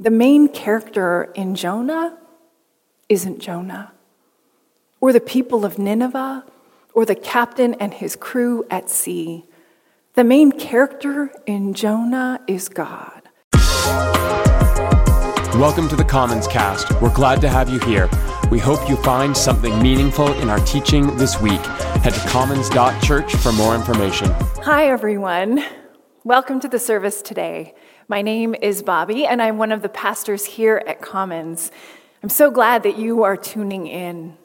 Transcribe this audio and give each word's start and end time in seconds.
The 0.00 0.10
main 0.10 0.48
character 0.48 1.30
in 1.36 1.54
Jonah 1.54 2.18
isn't 3.08 3.38
Jonah, 3.38 3.92
or 5.00 5.12
the 5.12 5.20
people 5.20 5.64
of 5.64 5.78
Nineveh, 5.78 6.44
or 6.94 7.04
the 7.04 7.14
captain 7.14 7.74
and 7.74 7.94
his 7.94 8.16
crew 8.16 8.66
at 8.72 8.90
sea. 8.90 9.44
The 10.14 10.24
main 10.24 10.50
character 10.50 11.30
in 11.46 11.74
Jonah 11.74 12.40
is 12.48 12.68
God. 12.68 13.22
Welcome 15.54 15.88
to 15.90 15.94
the 15.94 16.04
Commons 16.04 16.48
Cast. 16.48 17.00
We're 17.00 17.14
glad 17.14 17.40
to 17.42 17.48
have 17.48 17.70
you 17.70 17.78
here. 17.78 18.10
We 18.50 18.58
hope 18.58 18.88
you 18.88 18.96
find 18.96 19.36
something 19.36 19.80
meaningful 19.80 20.32
in 20.40 20.50
our 20.50 20.58
teaching 20.66 21.16
this 21.18 21.40
week. 21.40 21.64
Head 22.02 22.14
to 22.14 22.28
commons.church 22.30 23.36
for 23.36 23.52
more 23.52 23.76
information. 23.76 24.28
Hi, 24.64 24.88
everyone. 24.88 25.64
Welcome 26.24 26.58
to 26.60 26.68
the 26.68 26.80
service 26.80 27.22
today. 27.22 27.74
My 28.06 28.20
name 28.20 28.54
is 28.60 28.82
Bobby, 28.82 29.24
and 29.24 29.40
I'm 29.40 29.56
one 29.56 29.72
of 29.72 29.80
the 29.80 29.88
pastors 29.88 30.44
here 30.44 30.82
at 30.86 31.00
Commons. 31.00 31.70
I'm 32.22 32.28
so 32.28 32.50
glad 32.50 32.82
that 32.82 32.98
you 32.98 33.22
are 33.22 33.34
tuning 33.34 33.86
in. 33.86 34.36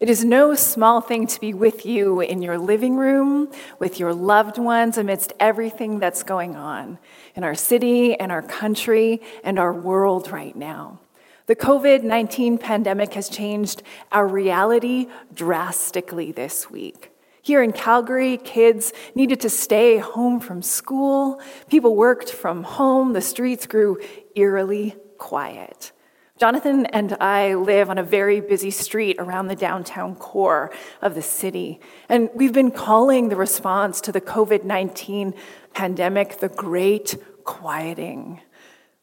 It 0.00 0.10
is 0.10 0.22
no 0.22 0.54
small 0.54 1.00
thing 1.00 1.26
to 1.28 1.40
be 1.40 1.54
with 1.54 1.86
you 1.86 2.20
in 2.20 2.42
your 2.42 2.58
living 2.58 2.96
room, 2.96 3.50
with 3.78 3.98
your 3.98 4.12
loved 4.12 4.58
ones, 4.58 4.98
amidst 4.98 5.32
everything 5.40 5.98
that's 5.98 6.22
going 6.22 6.56
on 6.56 6.98
in 7.34 7.42
our 7.42 7.54
city 7.54 8.14
and 8.20 8.30
our 8.30 8.42
country 8.42 9.22
and 9.42 9.58
our 9.58 9.72
world 9.72 10.30
right 10.30 10.54
now. 10.54 11.00
The 11.46 11.56
COVID 11.56 12.02
19 12.02 12.58
pandemic 12.58 13.14
has 13.14 13.30
changed 13.30 13.82
our 14.12 14.28
reality 14.28 15.06
drastically 15.32 16.32
this 16.32 16.70
week. 16.70 17.15
Here 17.46 17.62
in 17.62 17.70
Calgary, 17.70 18.38
kids 18.38 18.92
needed 19.14 19.38
to 19.42 19.50
stay 19.50 19.98
home 19.98 20.40
from 20.40 20.62
school. 20.62 21.40
People 21.68 21.94
worked 21.94 22.32
from 22.32 22.64
home. 22.64 23.12
The 23.12 23.20
streets 23.20 23.68
grew 23.68 24.00
eerily 24.34 24.96
quiet. 25.16 25.92
Jonathan 26.40 26.86
and 26.86 27.16
I 27.20 27.54
live 27.54 27.88
on 27.88 27.98
a 27.98 28.02
very 28.02 28.40
busy 28.40 28.72
street 28.72 29.18
around 29.20 29.46
the 29.46 29.54
downtown 29.54 30.16
core 30.16 30.72
of 31.00 31.14
the 31.14 31.22
city. 31.22 31.78
And 32.08 32.30
we've 32.34 32.52
been 32.52 32.72
calling 32.72 33.28
the 33.28 33.36
response 33.36 34.00
to 34.00 34.10
the 34.10 34.20
COVID 34.20 34.64
19 34.64 35.32
pandemic 35.72 36.40
the 36.40 36.48
Great 36.48 37.16
Quieting. 37.44 38.40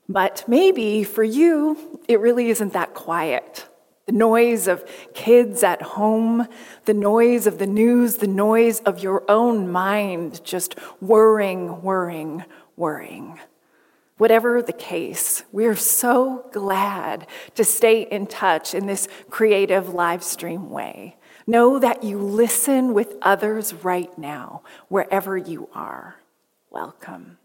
But 0.10 0.44
maybe 0.50 1.06
for 1.06 1.24
you, 1.24 2.02
it 2.10 2.20
really 2.20 2.50
isn't 2.50 2.74
that 2.74 2.94
quiet. 2.94 3.70
The 4.06 4.12
noise 4.12 4.68
of 4.68 4.84
kids 5.14 5.64
at 5.64 5.82
home, 5.82 6.48
the 6.86 6.94
noise 6.94 7.48
of 7.48 7.58
the 7.58 7.68
news, 7.68 8.18
the 8.18 8.28
noise 8.28 8.82
of 8.82 9.02
your 9.02 9.24
own 9.30 9.72
mind 9.72 10.44
just 10.44 10.74
whirring, 11.00 11.82
whirring, 11.82 12.44
whirring. 12.76 13.40
Whatever 14.18 14.62
the 14.62 14.74
case, 14.74 15.44
we're 15.52 15.76
so 15.76 16.50
glad 16.52 17.28
to 17.56 17.64
stay 17.64 18.02
in 18.02 18.28
touch 18.28 18.74
in 18.74 18.88
this 18.88 19.08
creative 19.30 19.94
live 19.94 20.24
stream 20.24 20.70
way. 20.70 21.16
Know 21.48 21.80
that 21.80 22.04
you 22.04 22.18
listen 22.20 22.94
with 22.94 23.16
others 23.22 23.74
right 23.74 24.16
now, 24.18 24.64
wherever 24.88 25.38
you 25.38 25.70
are. 25.74 26.18
Welcome. 26.70 27.38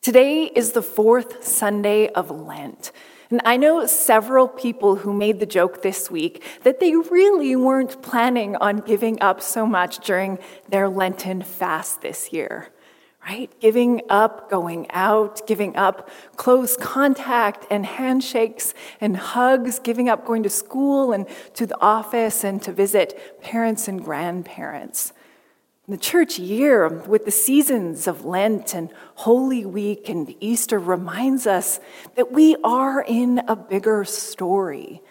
Today 0.00 0.44
is 0.44 0.72
the 0.72 0.82
fourth 0.82 1.44
Sunday 1.44 2.08
of 2.08 2.30
Lent. 2.30 2.92
And 3.30 3.40
I 3.44 3.56
know 3.56 3.86
several 3.86 4.48
people 4.48 4.96
who 4.96 5.12
made 5.12 5.38
the 5.38 5.46
joke 5.46 5.82
this 5.82 6.10
week 6.10 6.42
that 6.64 6.80
they 6.80 6.96
really 6.96 7.54
weren't 7.54 8.02
planning 8.02 8.56
on 8.56 8.78
giving 8.78 9.22
up 9.22 9.40
so 9.40 9.64
much 9.64 10.04
during 10.04 10.40
their 10.68 10.88
Lenten 10.88 11.40
fast 11.42 12.02
this 12.02 12.32
year, 12.32 12.70
right? 13.24 13.48
Giving 13.60 14.02
up 14.08 14.50
going 14.50 14.90
out, 14.90 15.46
giving 15.46 15.76
up 15.76 16.10
close 16.34 16.76
contact 16.76 17.68
and 17.70 17.86
handshakes 17.86 18.74
and 19.00 19.16
hugs, 19.16 19.78
giving 19.78 20.08
up 20.08 20.26
going 20.26 20.42
to 20.42 20.50
school 20.50 21.12
and 21.12 21.24
to 21.54 21.66
the 21.66 21.80
office 21.80 22.42
and 22.42 22.60
to 22.62 22.72
visit 22.72 23.40
parents 23.40 23.86
and 23.86 24.04
grandparents. 24.04 25.12
The 25.90 25.96
church 25.96 26.38
year, 26.38 26.86
with 26.86 27.24
the 27.24 27.32
seasons 27.32 28.06
of 28.06 28.24
Lent 28.24 28.76
and 28.76 28.90
Holy 29.16 29.66
Week 29.66 30.08
and 30.08 30.32
Easter, 30.38 30.78
reminds 30.78 31.48
us 31.48 31.80
that 32.14 32.30
we 32.30 32.54
are 32.62 33.02
in 33.02 33.40
a 33.48 33.56
bigger 33.56 34.04
story. 34.04 35.02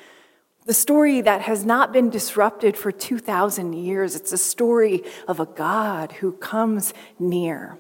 The 0.67 0.73
story 0.73 1.19
that 1.19 1.41
has 1.41 1.65
not 1.65 1.91
been 1.91 2.09
disrupted 2.09 2.77
for 2.77 2.93
2,000 2.93 3.73
years. 3.73 4.15
It's 4.15 4.31
a 4.31 4.37
story 4.37 5.03
of 5.27 5.41
a 5.41 5.45
God 5.45 6.13
who 6.13 6.31
comes 6.31 6.93
near. 7.19 7.77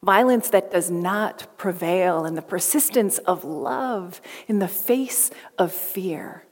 Violence 0.00 0.48
that 0.50 0.70
does 0.70 0.92
not 0.92 1.58
prevail, 1.58 2.24
and 2.24 2.36
the 2.36 2.42
persistence 2.42 3.18
of 3.18 3.42
love 3.42 4.20
in 4.46 4.60
the 4.60 4.68
face 4.68 5.32
of 5.58 5.72
fear. 5.72 6.44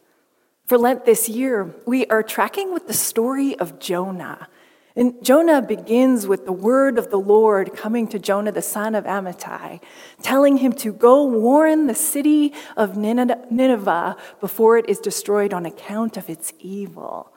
For 0.64 0.78
Lent 0.78 1.04
this 1.04 1.28
year, 1.28 1.76
we 1.86 2.06
are 2.06 2.24
tracking 2.24 2.74
with 2.74 2.88
the 2.88 2.92
story 2.92 3.56
of 3.60 3.78
Jonah 3.78 4.48
and 4.96 5.22
Jonah 5.22 5.60
begins 5.60 6.26
with 6.26 6.46
the 6.46 6.52
word 6.52 6.98
of 6.98 7.10
the 7.10 7.18
Lord 7.18 7.74
coming 7.74 8.08
to 8.08 8.18
Jonah, 8.18 8.50
the 8.50 8.62
son 8.62 8.94
of 8.94 9.04
Amittai, 9.04 9.80
telling 10.22 10.56
him 10.56 10.72
to 10.74 10.92
go 10.92 11.22
warn 11.22 11.86
the 11.86 11.94
city 11.94 12.54
of 12.78 12.96
Nineveh 12.96 14.16
before 14.40 14.78
it 14.78 14.88
is 14.88 14.98
destroyed 14.98 15.52
on 15.52 15.66
account 15.66 16.16
of 16.16 16.30
its 16.30 16.54
evil. 16.58 17.30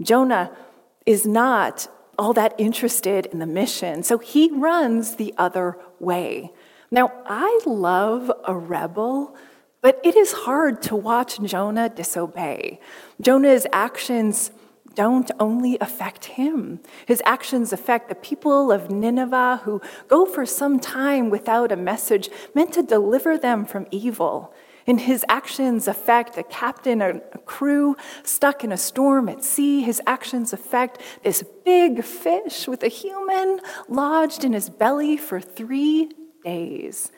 Jonah 0.00 0.56
is 1.04 1.26
not 1.26 1.86
all 2.18 2.32
that 2.32 2.54
interested 2.56 3.26
in 3.26 3.40
the 3.40 3.46
mission, 3.46 4.02
so 4.02 4.16
he 4.16 4.50
runs 4.50 5.16
the 5.16 5.34
other 5.36 5.76
way. 6.00 6.50
Now, 6.90 7.12
I 7.26 7.60
love 7.66 8.32
a 8.46 8.56
rebel, 8.56 9.36
but 9.82 10.00
it 10.02 10.16
is 10.16 10.32
hard 10.32 10.80
to 10.82 10.96
watch 10.96 11.40
Jonah 11.42 11.90
disobey. 11.90 12.80
Jonah's 13.20 13.66
actions 13.72 14.50
don't 14.94 15.30
only 15.40 15.78
affect 15.80 16.24
him. 16.24 16.80
His 17.06 17.22
actions 17.24 17.72
affect 17.72 18.08
the 18.08 18.14
people 18.14 18.70
of 18.70 18.90
Nineveh 18.90 19.60
who 19.64 19.80
go 20.08 20.26
for 20.26 20.46
some 20.46 20.78
time 20.78 21.30
without 21.30 21.72
a 21.72 21.76
message 21.76 22.28
meant 22.54 22.72
to 22.74 22.82
deliver 22.82 23.36
them 23.36 23.64
from 23.64 23.86
evil. 23.90 24.54
And 24.86 25.00
his 25.00 25.24
actions 25.28 25.86
affect 25.86 26.36
a 26.36 26.42
captain, 26.42 27.00
a 27.00 27.20
crew 27.44 27.96
stuck 28.24 28.64
in 28.64 28.72
a 28.72 28.76
storm 28.76 29.28
at 29.28 29.44
sea. 29.44 29.82
His 29.82 30.02
actions 30.06 30.52
affect 30.52 31.00
this 31.22 31.44
big 31.64 32.02
fish 32.02 32.66
with 32.66 32.82
a 32.82 32.88
human 32.88 33.60
lodged 33.88 34.44
in 34.44 34.52
his 34.52 34.68
belly 34.68 35.16
for 35.16 35.40
three 35.40 36.10
days. 36.44 37.12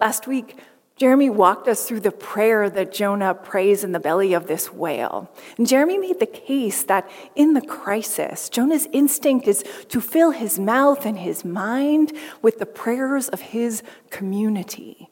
Last 0.00 0.26
week, 0.26 0.56
Jeremy 0.98 1.30
walked 1.30 1.68
us 1.68 1.86
through 1.86 2.00
the 2.00 2.10
prayer 2.10 2.68
that 2.68 2.92
Jonah 2.92 3.32
prays 3.32 3.84
in 3.84 3.92
the 3.92 4.00
belly 4.00 4.34
of 4.34 4.48
this 4.48 4.72
whale. 4.72 5.30
And 5.56 5.64
Jeremy 5.64 5.96
made 5.96 6.18
the 6.18 6.26
case 6.26 6.82
that 6.84 7.08
in 7.36 7.54
the 7.54 7.60
crisis, 7.60 8.48
Jonah's 8.48 8.88
instinct 8.92 9.46
is 9.46 9.64
to 9.90 10.00
fill 10.00 10.32
his 10.32 10.58
mouth 10.58 11.06
and 11.06 11.16
his 11.16 11.44
mind 11.44 12.12
with 12.42 12.58
the 12.58 12.66
prayers 12.66 13.28
of 13.28 13.40
his 13.40 13.84
community. 14.10 15.08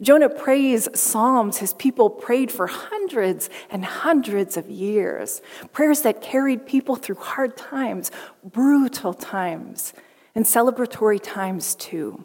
Jonah 0.00 0.28
prays 0.28 0.88
psalms 0.94 1.58
his 1.58 1.74
people 1.74 2.10
prayed 2.10 2.52
for 2.52 2.68
hundreds 2.68 3.50
and 3.70 3.84
hundreds 3.84 4.56
of 4.56 4.70
years, 4.70 5.42
prayers 5.72 6.02
that 6.02 6.22
carried 6.22 6.64
people 6.64 6.94
through 6.94 7.16
hard 7.16 7.56
times, 7.56 8.12
brutal 8.44 9.14
times, 9.14 9.94
and 10.34 10.44
celebratory 10.44 11.20
times 11.20 11.74
too. 11.74 12.24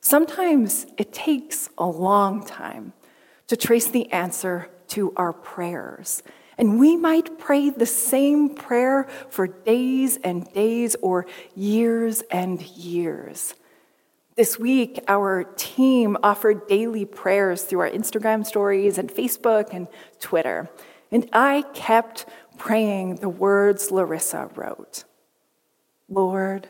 Sometimes 0.00 0.86
it 0.96 1.12
takes 1.12 1.68
a 1.76 1.86
long 1.86 2.44
time 2.44 2.92
to 3.48 3.56
trace 3.56 3.88
the 3.88 4.10
answer 4.12 4.68
to 4.88 5.12
our 5.16 5.32
prayers. 5.32 6.22
And 6.56 6.78
we 6.78 6.96
might 6.96 7.38
pray 7.38 7.70
the 7.70 7.86
same 7.86 8.54
prayer 8.54 9.08
for 9.28 9.46
days 9.46 10.18
and 10.22 10.50
days 10.52 10.96
or 11.00 11.26
years 11.54 12.22
and 12.30 12.60
years. 12.62 13.54
This 14.36 14.58
week, 14.58 15.02
our 15.08 15.44
team 15.56 16.16
offered 16.22 16.66
daily 16.66 17.04
prayers 17.04 17.62
through 17.62 17.80
our 17.80 17.90
Instagram 17.90 18.46
stories 18.46 18.98
and 18.98 19.10
Facebook 19.10 19.68
and 19.72 19.88
Twitter. 20.18 20.70
And 21.10 21.28
I 21.32 21.64
kept 21.74 22.26
praying 22.56 23.16
the 23.16 23.28
words 23.28 23.90
Larissa 23.90 24.50
wrote 24.54 25.04
Lord, 26.08 26.68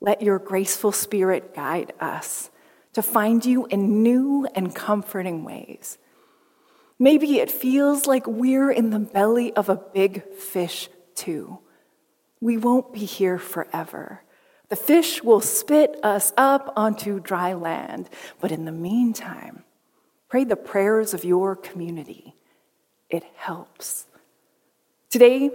let 0.00 0.20
your 0.20 0.38
graceful 0.38 0.92
spirit 0.92 1.54
guide 1.54 1.92
us 2.00 2.50
to 2.92 3.02
find 3.02 3.44
you 3.44 3.66
in 3.66 4.02
new 4.02 4.46
and 4.54 4.74
comforting 4.74 5.44
ways. 5.44 5.98
Maybe 6.98 7.38
it 7.38 7.50
feels 7.50 8.06
like 8.06 8.26
we're 8.26 8.70
in 8.70 8.90
the 8.90 8.98
belly 8.98 9.52
of 9.54 9.68
a 9.68 9.76
big 9.76 10.32
fish, 10.34 10.88
too. 11.14 11.58
We 12.40 12.56
won't 12.56 12.92
be 12.92 13.04
here 13.04 13.38
forever. 13.38 14.22
The 14.68 14.76
fish 14.76 15.22
will 15.22 15.40
spit 15.40 15.98
us 16.02 16.32
up 16.36 16.72
onto 16.76 17.20
dry 17.20 17.52
land. 17.54 18.08
But 18.40 18.52
in 18.52 18.64
the 18.64 18.72
meantime, 18.72 19.64
pray 20.28 20.44
the 20.44 20.56
prayers 20.56 21.12
of 21.12 21.24
your 21.24 21.56
community. 21.56 22.34
It 23.10 23.24
helps. 23.36 24.06
Today, 25.10 25.50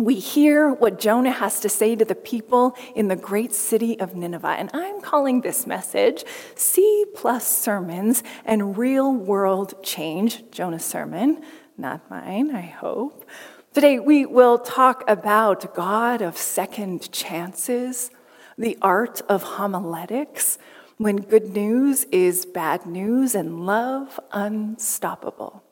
we 0.00 0.14
hear 0.14 0.70
what 0.72 0.98
Jonah 0.98 1.30
has 1.30 1.60
to 1.60 1.68
say 1.68 1.94
to 1.94 2.04
the 2.04 2.14
people 2.14 2.74
in 2.94 3.08
the 3.08 3.16
great 3.16 3.52
city 3.52 4.00
of 4.00 4.14
Nineveh. 4.14 4.56
And 4.58 4.70
I'm 4.72 5.00
calling 5.00 5.42
this 5.42 5.66
message 5.66 6.24
C 6.54 7.04
plus 7.14 7.46
sermons 7.46 8.22
and 8.44 8.78
real 8.78 9.14
world 9.14 9.82
change. 9.82 10.50
Jonah's 10.50 10.84
sermon, 10.84 11.42
not 11.76 12.10
mine, 12.10 12.54
I 12.54 12.62
hope. 12.62 13.28
Today 13.74 13.98
we 13.98 14.24
will 14.24 14.58
talk 14.58 15.04
about 15.06 15.74
God 15.74 16.22
of 16.22 16.36
second 16.36 17.12
chances, 17.12 18.10
the 18.56 18.78
art 18.80 19.20
of 19.28 19.42
homiletics, 19.42 20.58
when 20.96 21.16
good 21.16 21.50
news 21.50 22.04
is 22.04 22.44
bad 22.46 22.84
news 22.84 23.34
and 23.34 23.64
love 23.64 24.18
unstoppable. 24.32 25.62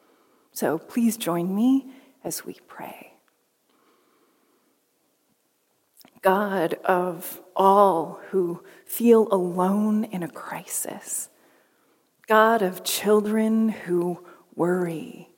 So 0.52 0.78
please 0.78 1.16
join 1.16 1.54
me 1.54 1.86
as 2.24 2.44
we 2.44 2.58
pray. 2.66 3.07
God 6.28 6.74
of 6.84 7.40
all 7.56 8.20
who 8.28 8.62
feel 8.84 9.28
alone 9.32 10.04
in 10.04 10.22
a 10.22 10.28
crisis, 10.28 11.30
God 12.26 12.60
of 12.60 12.84
children 12.84 13.70
who 13.70 14.22
worry, 14.54 15.30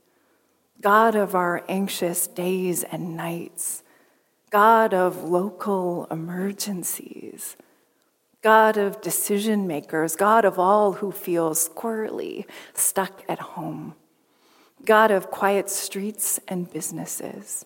God 0.80 1.14
of 1.14 1.36
our 1.36 1.62
anxious 1.68 2.26
days 2.26 2.82
and 2.82 3.16
nights, 3.16 3.84
God 4.50 4.92
of 4.92 5.22
local 5.22 6.08
emergencies, 6.10 7.56
God 8.42 8.76
of 8.76 9.00
decision 9.00 9.68
makers, 9.68 10.16
God 10.16 10.44
of 10.44 10.58
all 10.58 10.94
who 10.94 11.12
feel 11.12 11.50
squirrely 11.50 12.46
stuck 12.74 13.22
at 13.28 13.38
home, 13.38 13.94
God 14.84 15.12
of 15.12 15.30
quiet 15.30 15.70
streets 15.70 16.40
and 16.48 16.68
businesses. 16.68 17.64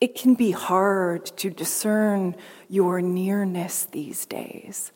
It 0.00 0.14
can 0.14 0.34
be 0.34 0.52
hard 0.52 1.26
to 1.38 1.50
discern 1.50 2.36
your 2.68 3.00
nearness 3.00 3.84
these 3.84 4.26
days. 4.26 4.92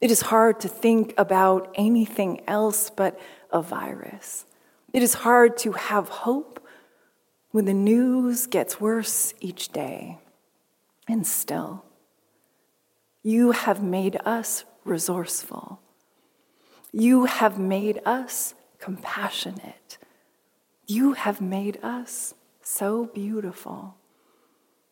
It 0.00 0.10
is 0.10 0.22
hard 0.22 0.60
to 0.60 0.68
think 0.68 1.12
about 1.18 1.72
anything 1.74 2.40
else 2.48 2.88
but 2.88 3.20
a 3.52 3.60
virus. 3.60 4.46
It 4.92 5.02
is 5.02 5.14
hard 5.14 5.58
to 5.58 5.72
have 5.72 6.08
hope 6.08 6.66
when 7.50 7.66
the 7.66 7.74
news 7.74 8.46
gets 8.46 8.80
worse 8.80 9.34
each 9.40 9.68
day. 9.68 10.18
And 11.06 11.26
still, 11.26 11.84
you 13.22 13.52
have 13.52 13.82
made 13.82 14.16
us 14.24 14.64
resourceful. 14.84 15.80
You 16.92 17.26
have 17.26 17.58
made 17.58 18.00
us 18.06 18.54
compassionate. 18.78 19.98
You 20.86 21.12
have 21.12 21.40
made 21.40 21.78
us 21.82 22.34
so 22.62 23.06
beautiful. 23.06 23.96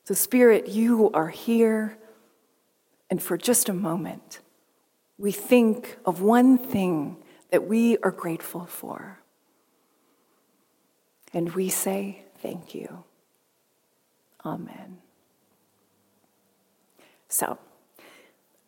So, 0.09 0.15
Spirit, 0.15 0.69
you 0.69 1.11
are 1.13 1.29
here. 1.29 1.99
And 3.11 3.23
for 3.23 3.37
just 3.37 3.69
a 3.69 3.75
moment, 3.75 4.41
we 5.19 5.33
think 5.33 5.99
of 6.07 6.23
one 6.23 6.57
thing 6.57 7.19
that 7.51 7.69
we 7.69 7.99
are 7.99 8.11
grateful 8.11 8.65
for. 8.65 9.19
And 11.35 11.53
we 11.53 11.69
say, 11.69 12.23
Thank 12.39 12.75
you. 12.75 13.05
Amen. 14.47 14.97
So, 17.29 17.59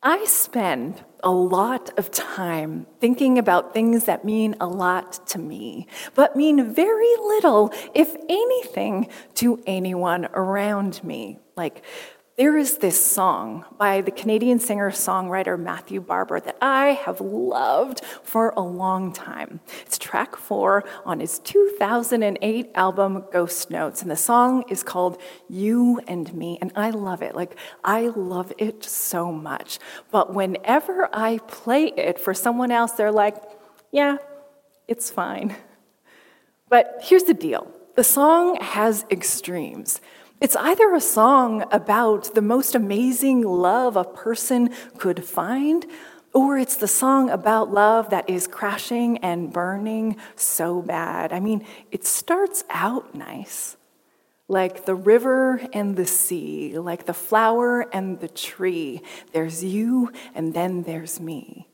I 0.02 0.24
spend 0.24 1.04
a 1.22 1.30
lot 1.30 1.98
of 1.98 2.10
time 2.10 2.86
thinking 3.00 3.36
about 3.36 3.74
things 3.74 4.04
that 4.04 4.24
mean 4.24 4.56
a 4.58 4.66
lot 4.66 5.26
to 5.28 5.38
me, 5.38 5.86
but 6.14 6.34
mean 6.34 6.72
very 6.72 7.14
little, 7.18 7.70
if 7.94 8.16
anything, 8.26 9.08
to 9.34 9.62
anyone 9.66 10.24
around 10.32 11.04
me. 11.04 11.38
Like 11.54 11.84
there 12.40 12.56
is 12.56 12.78
this 12.78 13.04
song 13.04 13.66
by 13.76 14.00
the 14.00 14.10
Canadian 14.10 14.58
singer 14.58 14.90
songwriter 14.90 15.60
Matthew 15.60 16.00
Barber 16.00 16.40
that 16.40 16.56
I 16.62 16.92
have 16.92 17.20
loved 17.20 18.02
for 18.22 18.54
a 18.56 18.62
long 18.62 19.12
time. 19.12 19.60
It's 19.84 19.98
track 19.98 20.36
four 20.36 20.84
on 21.04 21.20
his 21.20 21.38
2008 21.40 22.70
album 22.74 23.26
Ghost 23.30 23.70
Notes, 23.70 24.00
and 24.00 24.10
the 24.10 24.16
song 24.16 24.64
is 24.70 24.82
called 24.82 25.20
You 25.50 26.00
and 26.08 26.32
Me, 26.32 26.56
and 26.62 26.72
I 26.76 26.88
love 26.88 27.20
it. 27.20 27.34
Like, 27.34 27.58
I 27.84 28.06
love 28.06 28.54
it 28.56 28.84
so 28.84 29.30
much. 29.30 29.78
But 30.10 30.32
whenever 30.32 31.10
I 31.12 31.40
play 31.46 31.88
it 31.88 32.18
for 32.18 32.32
someone 32.32 32.70
else, 32.70 32.92
they're 32.92 33.12
like, 33.12 33.36
yeah, 33.92 34.16
it's 34.88 35.10
fine. 35.10 35.56
But 36.70 37.00
here's 37.02 37.24
the 37.24 37.34
deal 37.34 37.70
the 37.96 38.04
song 38.04 38.56
has 38.62 39.04
extremes. 39.10 40.00
It's 40.40 40.56
either 40.56 40.94
a 40.94 41.02
song 41.02 41.64
about 41.70 42.34
the 42.34 42.40
most 42.40 42.74
amazing 42.74 43.42
love 43.42 43.94
a 43.94 44.04
person 44.04 44.70
could 44.96 45.22
find, 45.22 45.84
or 46.32 46.56
it's 46.56 46.76
the 46.76 46.88
song 46.88 47.28
about 47.28 47.70
love 47.70 48.08
that 48.08 48.30
is 48.30 48.46
crashing 48.46 49.18
and 49.18 49.52
burning 49.52 50.16
so 50.36 50.80
bad. 50.80 51.34
I 51.34 51.40
mean, 51.40 51.66
it 51.90 52.06
starts 52.06 52.64
out 52.70 53.14
nice, 53.14 53.76
like 54.48 54.86
the 54.86 54.94
river 54.94 55.60
and 55.74 55.94
the 55.94 56.06
sea, 56.06 56.78
like 56.78 57.04
the 57.04 57.12
flower 57.12 57.82
and 57.92 58.18
the 58.20 58.28
tree. 58.28 59.02
There's 59.32 59.62
you, 59.62 60.10
and 60.34 60.54
then 60.54 60.84
there's 60.84 61.20
me. 61.20 61.69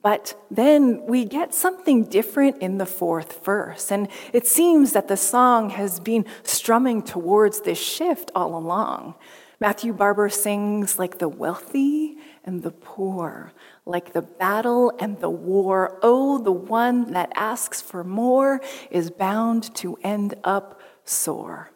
But 0.00 0.40
then 0.50 1.04
we 1.06 1.24
get 1.24 1.52
something 1.52 2.04
different 2.04 2.58
in 2.58 2.78
the 2.78 2.86
fourth 2.86 3.44
verse. 3.44 3.90
And 3.90 4.08
it 4.32 4.46
seems 4.46 4.92
that 4.92 5.08
the 5.08 5.16
song 5.16 5.70
has 5.70 5.98
been 5.98 6.24
strumming 6.44 7.02
towards 7.02 7.62
this 7.62 7.78
shift 7.78 8.30
all 8.34 8.56
along. 8.56 9.16
Matthew 9.60 9.92
Barber 9.92 10.28
sings 10.28 11.00
like 11.00 11.18
the 11.18 11.28
wealthy 11.28 12.16
and 12.44 12.62
the 12.62 12.70
poor, 12.70 13.52
like 13.84 14.12
the 14.12 14.22
battle 14.22 14.92
and 15.00 15.18
the 15.18 15.30
war. 15.30 15.98
Oh, 16.00 16.38
the 16.38 16.52
one 16.52 17.12
that 17.12 17.32
asks 17.34 17.82
for 17.82 18.04
more 18.04 18.60
is 18.92 19.10
bound 19.10 19.74
to 19.76 19.98
end 20.04 20.34
up 20.44 20.80
sore. 21.04 21.72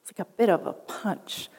It's 0.00 0.18
like 0.18 0.26
a 0.26 0.30
bit 0.32 0.48
of 0.48 0.66
a 0.66 0.72
punch. 0.72 1.50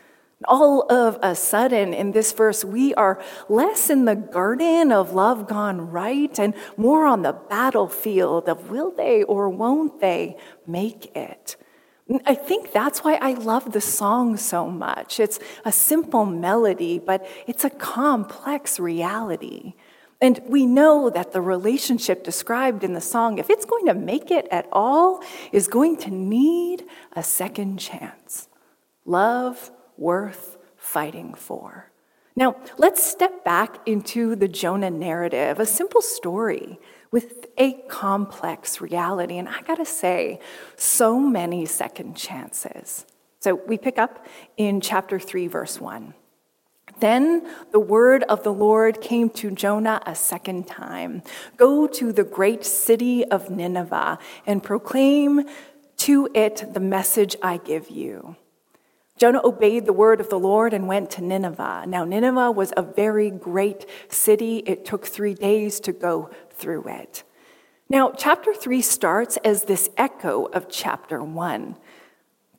All 0.45 0.85
of 0.91 1.17
a 1.23 1.33
sudden, 1.33 1.93
in 1.93 2.11
this 2.11 2.31
verse, 2.31 2.63
we 2.63 2.93
are 2.93 3.19
less 3.49 3.89
in 3.89 4.05
the 4.05 4.15
garden 4.15 4.91
of 4.91 5.13
love 5.13 5.47
gone 5.47 5.89
right 5.89 6.37
and 6.37 6.53
more 6.77 7.07
on 7.07 7.23
the 7.23 7.33
battlefield 7.33 8.47
of 8.47 8.69
will 8.69 8.91
they 8.91 9.23
or 9.23 9.49
won't 9.49 9.99
they 9.99 10.37
make 10.67 11.15
it. 11.15 11.55
I 12.25 12.35
think 12.35 12.71
that's 12.71 13.03
why 13.03 13.15
I 13.15 13.33
love 13.33 13.73
the 13.73 13.81
song 13.81 14.37
so 14.37 14.69
much. 14.69 15.19
It's 15.19 15.39
a 15.65 15.71
simple 15.71 16.25
melody, 16.25 16.99
but 16.99 17.27
it's 17.47 17.65
a 17.65 17.69
complex 17.69 18.79
reality. 18.79 19.73
And 20.21 20.39
we 20.47 20.65
know 20.65 21.09
that 21.09 21.31
the 21.31 21.41
relationship 21.41 22.23
described 22.23 22.83
in 22.83 22.93
the 22.93 23.01
song, 23.01 23.39
if 23.39 23.49
it's 23.49 23.65
going 23.65 23.87
to 23.87 23.93
make 23.93 24.31
it 24.31 24.47
at 24.51 24.67
all, 24.71 25.21
is 25.51 25.67
going 25.67 25.97
to 25.97 26.11
need 26.11 26.85
a 27.13 27.23
second 27.23 27.77
chance. 27.77 28.47
Love 29.05 29.71
worth 29.97 30.57
fighting 30.75 31.33
for. 31.33 31.91
Now, 32.35 32.55
let's 32.77 33.03
step 33.03 33.43
back 33.43 33.79
into 33.87 34.35
the 34.35 34.47
Jonah 34.47 34.91
narrative, 34.91 35.59
a 35.59 35.65
simple 35.65 36.01
story 36.01 36.79
with 37.09 37.47
a 37.57 37.73
complex 37.87 38.79
reality. 38.79 39.37
And 39.37 39.49
I 39.49 39.61
gotta 39.61 39.85
say, 39.85 40.39
so 40.75 41.19
many 41.19 41.65
second 41.65 42.15
chances. 42.15 43.05
So 43.39 43.55
we 43.55 43.77
pick 43.77 43.97
up 43.97 44.25
in 44.55 44.81
chapter 44.81 45.19
3, 45.19 45.47
verse 45.47 45.81
1. 45.81 46.13
Then 46.99 47.47
the 47.71 47.79
word 47.79 48.23
of 48.23 48.43
the 48.43 48.53
Lord 48.53 49.01
came 49.01 49.29
to 49.31 49.51
Jonah 49.51 50.01
a 50.05 50.15
second 50.15 50.67
time 50.67 51.21
Go 51.55 51.87
to 51.87 52.11
the 52.11 52.23
great 52.23 52.65
city 52.65 53.25
of 53.25 53.49
Nineveh 53.49 54.19
and 54.45 54.63
proclaim 54.63 55.45
to 55.97 56.29
it 56.33 56.73
the 56.73 56.79
message 56.79 57.35
I 57.41 57.57
give 57.57 57.89
you. 57.89 58.35
Jonah 59.17 59.41
obeyed 59.43 59.85
the 59.85 59.93
word 59.93 60.21
of 60.21 60.29
the 60.29 60.39
Lord 60.39 60.73
and 60.73 60.87
went 60.87 61.09
to 61.11 61.23
Nineveh. 61.23 61.85
Now, 61.87 62.05
Nineveh 62.05 62.51
was 62.51 62.71
a 62.77 62.83
very 62.83 63.31
great 63.31 63.85
city. 64.09 64.57
It 64.59 64.85
took 64.85 65.05
three 65.05 65.33
days 65.33 65.79
to 65.81 65.91
go 65.91 66.29
through 66.51 66.87
it. 66.87 67.23
Now, 67.89 68.11
chapter 68.15 68.53
three 68.53 68.81
starts 68.81 69.37
as 69.37 69.63
this 69.63 69.89
echo 69.97 70.45
of 70.45 70.69
chapter 70.69 71.23
one. 71.23 71.77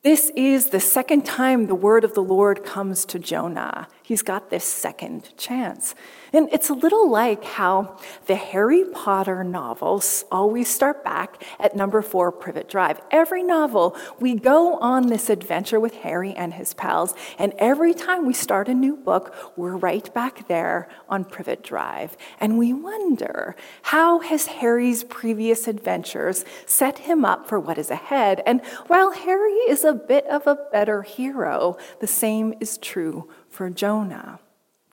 This 0.01 0.31
is 0.33 0.69
the 0.69 0.79
second 0.79 1.25
time 1.25 1.67
the 1.67 1.75
word 1.75 2.05
of 2.05 2.13
the 2.13 2.23
Lord 2.23 2.63
comes 2.63 3.03
to 3.03 3.19
Jonah. 3.19 3.89
He's 4.01 4.21
got 4.21 4.49
this 4.49 4.63
second 4.63 5.35
chance. 5.37 5.93
And 6.31 6.47
it's 6.51 6.69
a 6.69 6.73
little 6.73 7.09
like 7.09 7.43
how 7.43 7.97
the 8.25 8.35
Harry 8.35 8.85
Potter 8.85 9.43
novels 9.43 10.23
always 10.31 10.73
start 10.73 11.03
back 11.03 11.43
at 11.59 11.75
number 11.75 12.01
four 12.01 12.31
Privet 12.31 12.69
Drive. 12.69 13.01
Every 13.11 13.43
novel, 13.43 13.95
we 14.19 14.35
go 14.35 14.77
on 14.77 15.07
this 15.07 15.29
adventure 15.29 15.79
with 15.79 15.95
Harry 15.95 16.33
and 16.33 16.53
his 16.53 16.73
pals, 16.73 17.13
and 17.37 17.53
every 17.57 17.93
time 17.93 18.25
we 18.25 18.33
start 18.33 18.67
a 18.67 18.73
new 18.73 18.95
book, 18.95 19.53
we're 19.55 19.75
right 19.75 20.11
back 20.13 20.47
there 20.47 20.87
on 21.07 21.25
Privet 21.25 21.63
Drive. 21.63 22.15
And 22.39 22.57
we 22.57 22.73
wonder 22.73 23.55
how 23.83 24.19
has 24.19 24.45
Harry's 24.47 25.03
previous 25.03 25.67
adventures 25.67 26.45
set 26.65 26.99
him 26.99 27.25
up 27.25 27.47
for 27.47 27.59
what 27.59 27.77
is 27.77 27.91
ahead? 27.91 28.41
And 28.45 28.61
while 28.87 29.11
Harry 29.11 29.53
is 29.67 29.83
a 29.83 29.88
bit 29.93 30.25
of 30.27 30.47
a 30.47 30.57
better 30.71 31.01
hero. 31.01 31.77
The 31.99 32.07
same 32.07 32.53
is 32.59 32.77
true 32.77 33.29
for 33.49 33.69
Jonah. 33.69 34.39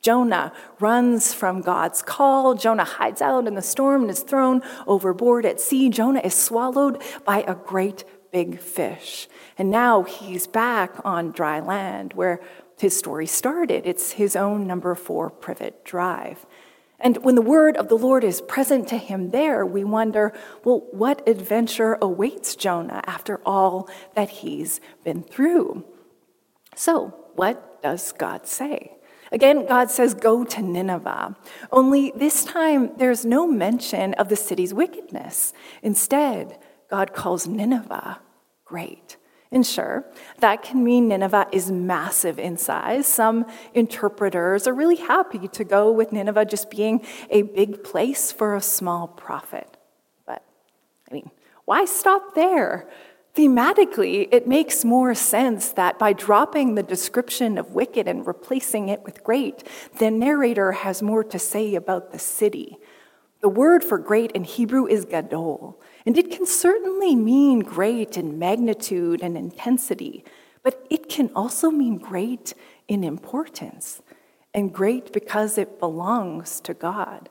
Jonah 0.02 0.52
runs 0.78 1.34
from 1.34 1.62
God's 1.62 2.00
call. 2.00 2.54
Jonah 2.54 2.84
hides 2.84 3.20
out 3.20 3.48
in 3.48 3.54
the 3.54 3.62
storm 3.62 4.02
and 4.02 4.10
is 4.10 4.20
thrown 4.20 4.62
overboard 4.86 5.44
at 5.44 5.60
sea. 5.60 5.88
Jonah 5.90 6.20
is 6.22 6.34
swallowed 6.34 7.02
by 7.24 7.42
a 7.42 7.56
great 7.56 8.04
big 8.30 8.60
fish. 8.60 9.28
And 9.58 9.70
now 9.70 10.04
he's 10.04 10.46
back 10.46 10.94
on 11.04 11.32
dry 11.32 11.58
land 11.58 12.12
where 12.12 12.40
his 12.78 12.96
story 12.96 13.26
started. 13.26 13.86
It's 13.86 14.12
his 14.12 14.36
own 14.36 14.66
number 14.66 14.94
four 14.94 15.30
privet 15.30 15.84
drive. 15.84 16.46
And 16.98 17.18
when 17.18 17.34
the 17.34 17.42
word 17.42 17.76
of 17.76 17.88
the 17.88 17.98
Lord 17.98 18.24
is 18.24 18.40
present 18.40 18.88
to 18.88 18.96
him 18.96 19.30
there, 19.30 19.66
we 19.66 19.84
wonder, 19.84 20.32
well, 20.64 20.86
what 20.92 21.26
adventure 21.28 21.98
awaits 22.00 22.56
Jonah 22.56 23.02
after 23.06 23.40
all 23.44 23.88
that 24.14 24.30
he's 24.30 24.80
been 25.04 25.22
through? 25.22 25.84
So, 26.74 27.14
what 27.34 27.82
does 27.82 28.12
God 28.12 28.46
say? 28.46 28.92
Again, 29.32 29.66
God 29.66 29.90
says, 29.90 30.14
Go 30.14 30.44
to 30.44 30.62
Nineveh. 30.62 31.36
Only 31.70 32.12
this 32.16 32.44
time, 32.44 32.92
there's 32.96 33.24
no 33.24 33.46
mention 33.46 34.14
of 34.14 34.28
the 34.28 34.36
city's 34.36 34.72
wickedness. 34.72 35.52
Instead, 35.82 36.58
God 36.88 37.12
calls 37.12 37.46
Nineveh 37.46 38.20
great. 38.64 39.15
And 39.52 39.64
sure, 39.64 40.04
that 40.40 40.62
can 40.62 40.82
mean 40.82 41.08
Nineveh 41.08 41.46
is 41.52 41.70
massive 41.70 42.38
in 42.38 42.56
size. 42.56 43.06
Some 43.06 43.46
interpreters 43.74 44.66
are 44.66 44.74
really 44.74 44.96
happy 44.96 45.46
to 45.48 45.64
go 45.64 45.92
with 45.92 46.12
Nineveh 46.12 46.44
just 46.44 46.68
being 46.68 47.06
a 47.30 47.42
big 47.42 47.84
place 47.84 48.32
for 48.32 48.56
a 48.56 48.60
small 48.60 49.06
prophet. 49.06 49.76
But, 50.26 50.42
I 51.08 51.14
mean, 51.14 51.30
why 51.64 51.84
stop 51.84 52.34
there? 52.34 52.88
Thematically, 53.36 54.28
it 54.32 54.48
makes 54.48 54.84
more 54.84 55.14
sense 55.14 55.68
that 55.72 55.98
by 55.98 56.12
dropping 56.14 56.74
the 56.74 56.82
description 56.82 57.58
of 57.58 57.72
wicked 57.72 58.08
and 58.08 58.26
replacing 58.26 58.88
it 58.88 59.02
with 59.04 59.22
great, 59.22 59.62
the 59.98 60.10
narrator 60.10 60.72
has 60.72 61.02
more 61.02 61.22
to 61.22 61.38
say 61.38 61.74
about 61.74 62.12
the 62.12 62.18
city. 62.18 62.78
The 63.42 63.48
word 63.50 63.84
for 63.84 63.98
great 63.98 64.32
in 64.32 64.44
Hebrew 64.44 64.86
is 64.86 65.04
gadol, 65.04 65.80
and 66.06 66.16
it 66.16 66.30
can 66.30 66.46
certainly 66.46 67.16
mean 67.16 67.60
great 67.60 68.16
in 68.16 68.38
magnitude 68.38 69.20
and 69.20 69.36
intensity, 69.36 70.24
but 70.62 70.86
it 70.88 71.08
can 71.08 71.30
also 71.34 71.70
mean 71.70 71.98
great 71.98 72.54
in 72.86 73.02
importance, 73.02 74.00
and 74.54 74.72
great 74.72 75.12
because 75.12 75.58
it 75.58 75.80
belongs 75.80 76.60
to 76.60 76.72
God. 76.72 77.28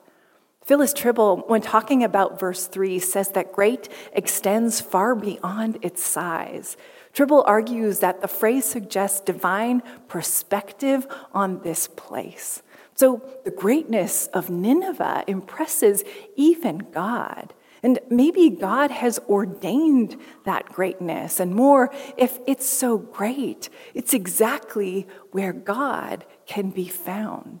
Phyllis 0.66 0.92
Trible, 0.92 1.48
when 1.48 1.62
talking 1.62 2.02
about 2.02 2.40
verse 2.40 2.66
3, 2.66 2.98
says 2.98 3.30
that 3.30 3.52
great 3.52 3.88
extends 4.12 4.80
far 4.80 5.14
beyond 5.14 5.78
its 5.80 6.02
size. 6.02 6.76
Trible 7.14 7.44
argues 7.46 8.00
that 8.00 8.20
the 8.20 8.28
phrase 8.28 8.64
suggests 8.64 9.20
divine 9.20 9.80
perspective 10.08 11.06
on 11.32 11.62
this 11.62 11.86
place. 11.86 12.62
So 12.94 13.22
the 13.44 13.50
greatness 13.50 14.26
of 14.28 14.50
Nineveh 14.50 15.24
impresses 15.26 16.02
even 16.34 16.78
God. 16.92 17.54
And 17.82 17.98
maybe 18.10 18.50
God 18.50 18.90
has 18.90 19.18
ordained 19.28 20.16
that 20.44 20.66
greatness. 20.72 21.40
And 21.40 21.54
more, 21.54 21.92
if 22.16 22.38
it's 22.46 22.66
so 22.66 22.98
great, 22.98 23.68
it's 23.94 24.14
exactly 24.14 25.06
where 25.32 25.52
God 25.52 26.24
can 26.46 26.70
be 26.70 26.88
found. 26.88 27.60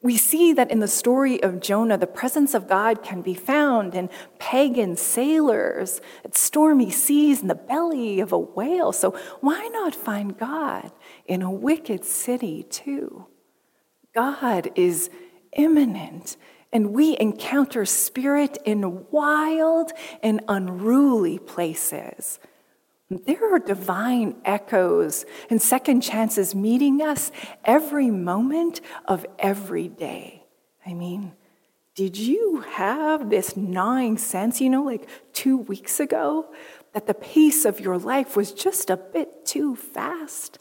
We 0.00 0.16
see 0.16 0.52
that 0.52 0.70
in 0.70 0.78
the 0.78 0.86
story 0.86 1.42
of 1.42 1.60
Jonah, 1.60 1.98
the 1.98 2.06
presence 2.06 2.54
of 2.54 2.68
God 2.68 3.02
can 3.02 3.20
be 3.20 3.34
found 3.34 3.96
in 3.96 4.10
pagan 4.38 4.96
sailors, 4.96 6.00
at 6.24 6.36
stormy 6.36 6.90
seas, 6.90 7.42
in 7.42 7.48
the 7.48 7.56
belly 7.56 8.20
of 8.20 8.32
a 8.32 8.38
whale. 8.38 8.92
So 8.92 9.18
why 9.40 9.68
not 9.72 9.96
find 9.96 10.38
God 10.38 10.92
in 11.26 11.42
a 11.42 11.50
wicked 11.50 12.04
city 12.04 12.62
too? 12.62 13.26
God 14.14 14.70
is 14.76 15.10
immanent, 15.52 16.36
and 16.72 16.92
we 16.92 17.16
encounter 17.18 17.84
spirit 17.84 18.58
in 18.64 19.06
wild 19.10 19.92
and 20.22 20.42
unruly 20.48 21.38
places. 21.38 22.38
There 23.10 23.54
are 23.54 23.58
divine 23.58 24.36
echoes 24.44 25.24
and 25.48 25.62
second 25.62 26.02
chances 26.02 26.54
meeting 26.54 27.00
us 27.00 27.32
every 27.64 28.10
moment 28.10 28.82
of 29.06 29.24
every 29.38 29.88
day. 29.88 30.44
I 30.84 30.92
mean, 30.92 31.32
did 31.94 32.18
you 32.18 32.60
have 32.72 33.30
this 33.30 33.56
gnawing 33.56 34.18
sense, 34.18 34.60
you 34.60 34.68
know, 34.68 34.84
like 34.84 35.08
two 35.32 35.56
weeks 35.56 36.00
ago, 36.00 36.46
that 36.92 37.06
the 37.06 37.14
pace 37.14 37.64
of 37.64 37.80
your 37.80 37.98
life 37.98 38.36
was 38.36 38.52
just 38.52 38.90
a 38.90 38.96
bit 38.96 39.46
too 39.46 39.74
fast? 39.74 40.58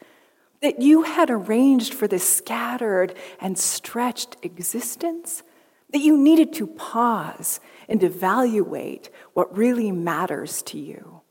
That 0.62 0.82
you 0.82 1.04
had 1.04 1.30
arranged 1.30 1.94
for 1.94 2.08
this 2.08 2.28
scattered 2.28 3.14
and 3.40 3.58
stretched 3.58 4.38
existence? 4.42 5.44
That 5.92 6.02
you 6.02 6.18
needed 6.18 6.54
to 6.54 6.68
pause 6.68 7.60
and 7.88 8.04
evaluate 8.04 9.10
what 9.34 9.56
really 9.56 9.92
matters 9.92 10.62
to 10.64 10.78
you? 10.78 11.22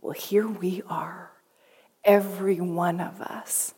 Well, 0.00 0.12
here 0.12 0.48
we 0.48 0.82
are, 0.88 1.32
every 2.04 2.60
one 2.60 3.00
of 3.00 3.20
us, 3.20 3.74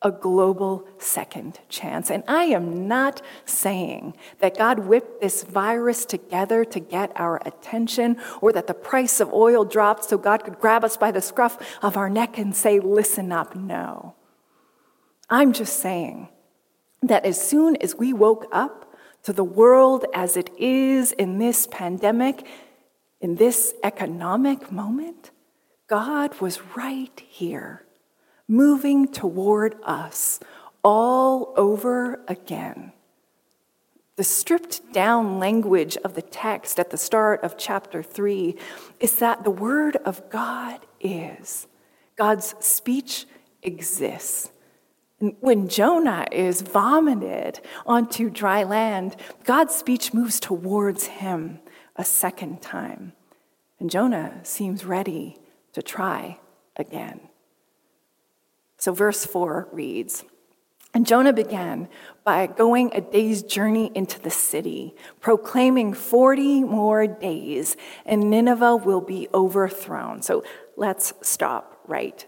a 0.00 0.12
global 0.12 0.86
second 0.98 1.58
chance. 1.68 2.10
And 2.10 2.22
I 2.28 2.44
am 2.44 2.86
not 2.86 3.20
saying 3.44 4.14
that 4.38 4.56
God 4.56 4.80
whipped 4.80 5.20
this 5.20 5.42
virus 5.42 6.04
together 6.04 6.64
to 6.66 6.78
get 6.78 7.10
our 7.16 7.42
attention 7.44 8.18
or 8.40 8.52
that 8.52 8.68
the 8.68 8.74
price 8.74 9.18
of 9.18 9.32
oil 9.32 9.64
dropped 9.64 10.04
so 10.04 10.18
God 10.18 10.44
could 10.44 10.60
grab 10.60 10.84
us 10.84 10.96
by 10.96 11.10
the 11.10 11.20
scruff 11.20 11.58
of 11.82 11.96
our 11.96 12.08
neck 12.08 12.38
and 12.38 12.54
say, 12.54 12.78
Listen 12.78 13.32
up. 13.32 13.56
No. 13.56 14.14
I'm 15.28 15.52
just 15.52 15.80
saying 15.80 16.28
that 17.02 17.24
as 17.24 17.42
soon 17.42 17.76
as 17.76 17.96
we 17.96 18.12
woke 18.12 18.46
up 18.52 18.85
to 19.26 19.32
the 19.32 19.42
world 19.42 20.04
as 20.14 20.36
it 20.36 20.48
is 20.56 21.10
in 21.10 21.38
this 21.38 21.66
pandemic, 21.66 22.46
in 23.20 23.34
this 23.34 23.74
economic 23.82 24.70
moment, 24.70 25.32
God 25.88 26.40
was 26.40 26.60
right 26.76 27.20
here, 27.26 27.84
moving 28.46 29.08
toward 29.08 29.74
us 29.82 30.38
all 30.84 31.52
over 31.56 32.20
again. 32.28 32.92
The 34.14 34.22
stripped 34.22 34.92
down 34.92 35.40
language 35.40 35.96
of 36.04 36.14
the 36.14 36.22
text 36.22 36.78
at 36.78 36.90
the 36.90 36.96
start 36.96 37.42
of 37.42 37.58
chapter 37.58 38.04
3 38.04 38.54
is 39.00 39.18
that 39.18 39.42
the 39.42 39.50
Word 39.50 39.96
of 40.04 40.30
God 40.30 40.78
is. 41.00 41.66
God's 42.14 42.54
speech 42.60 43.26
exists. 43.60 44.52
When 45.18 45.68
Jonah 45.68 46.26
is 46.30 46.60
vomited 46.60 47.60
onto 47.86 48.28
dry 48.28 48.64
land, 48.64 49.16
God's 49.44 49.74
speech 49.74 50.12
moves 50.12 50.38
towards 50.38 51.06
him 51.06 51.60
a 51.96 52.04
second 52.04 52.60
time. 52.60 53.14
And 53.80 53.90
Jonah 53.90 54.40
seems 54.42 54.84
ready 54.84 55.38
to 55.72 55.82
try 55.82 56.38
again. 56.76 57.20
So, 58.76 58.92
verse 58.92 59.24
4 59.24 59.68
reads 59.72 60.24
And 60.92 61.06
Jonah 61.06 61.32
began 61.32 61.88
by 62.22 62.46
going 62.46 62.90
a 62.92 63.00
day's 63.00 63.42
journey 63.42 63.90
into 63.94 64.20
the 64.20 64.30
city, 64.30 64.94
proclaiming 65.20 65.94
40 65.94 66.64
more 66.64 67.06
days, 67.06 67.76
and 68.04 68.30
Nineveh 68.30 68.76
will 68.76 69.00
be 69.00 69.28
overthrown. 69.32 70.20
So, 70.20 70.44
let's 70.76 71.14
stop 71.22 71.80
right. 71.86 72.26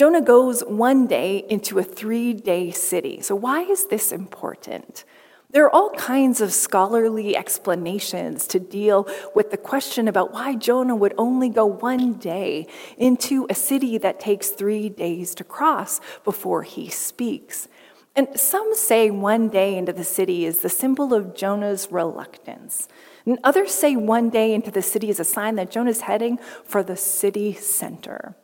Jonah 0.00 0.22
goes 0.22 0.62
one 0.62 1.06
day 1.06 1.44
into 1.50 1.78
a 1.78 1.82
three 1.82 2.32
day 2.32 2.70
city. 2.70 3.20
So, 3.20 3.34
why 3.34 3.64
is 3.64 3.88
this 3.88 4.12
important? 4.12 5.04
There 5.50 5.66
are 5.66 5.74
all 5.74 5.90
kinds 5.90 6.40
of 6.40 6.54
scholarly 6.54 7.36
explanations 7.36 8.46
to 8.46 8.58
deal 8.58 9.06
with 9.34 9.50
the 9.50 9.58
question 9.58 10.08
about 10.08 10.32
why 10.32 10.54
Jonah 10.54 10.96
would 10.96 11.12
only 11.18 11.50
go 11.50 11.66
one 11.66 12.14
day 12.14 12.66
into 12.96 13.46
a 13.50 13.54
city 13.54 13.98
that 13.98 14.18
takes 14.18 14.48
three 14.48 14.88
days 14.88 15.34
to 15.34 15.44
cross 15.44 16.00
before 16.24 16.62
he 16.62 16.88
speaks. 16.88 17.68
And 18.16 18.40
some 18.40 18.74
say 18.74 19.10
one 19.10 19.50
day 19.50 19.76
into 19.76 19.92
the 19.92 20.02
city 20.02 20.46
is 20.46 20.60
the 20.60 20.70
symbol 20.70 21.12
of 21.12 21.34
Jonah's 21.34 21.88
reluctance. 21.92 22.88
And 23.26 23.38
others 23.44 23.74
say 23.74 23.96
one 23.96 24.30
day 24.30 24.54
into 24.54 24.70
the 24.70 24.80
city 24.80 25.10
is 25.10 25.20
a 25.20 25.24
sign 25.24 25.56
that 25.56 25.70
Jonah's 25.70 26.00
heading 26.00 26.38
for 26.64 26.82
the 26.82 26.96
city 26.96 27.52
center. 27.52 28.34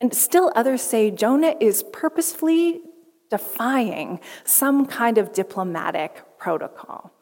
And 0.00 0.14
still 0.14 0.52
others 0.54 0.82
say 0.82 1.10
Jonah 1.10 1.54
is 1.60 1.84
purposefully 1.92 2.82
defying 3.30 4.20
some 4.44 4.86
kind 4.86 5.18
of 5.18 5.32
diplomatic 5.32 6.22
protocol. 6.38 7.12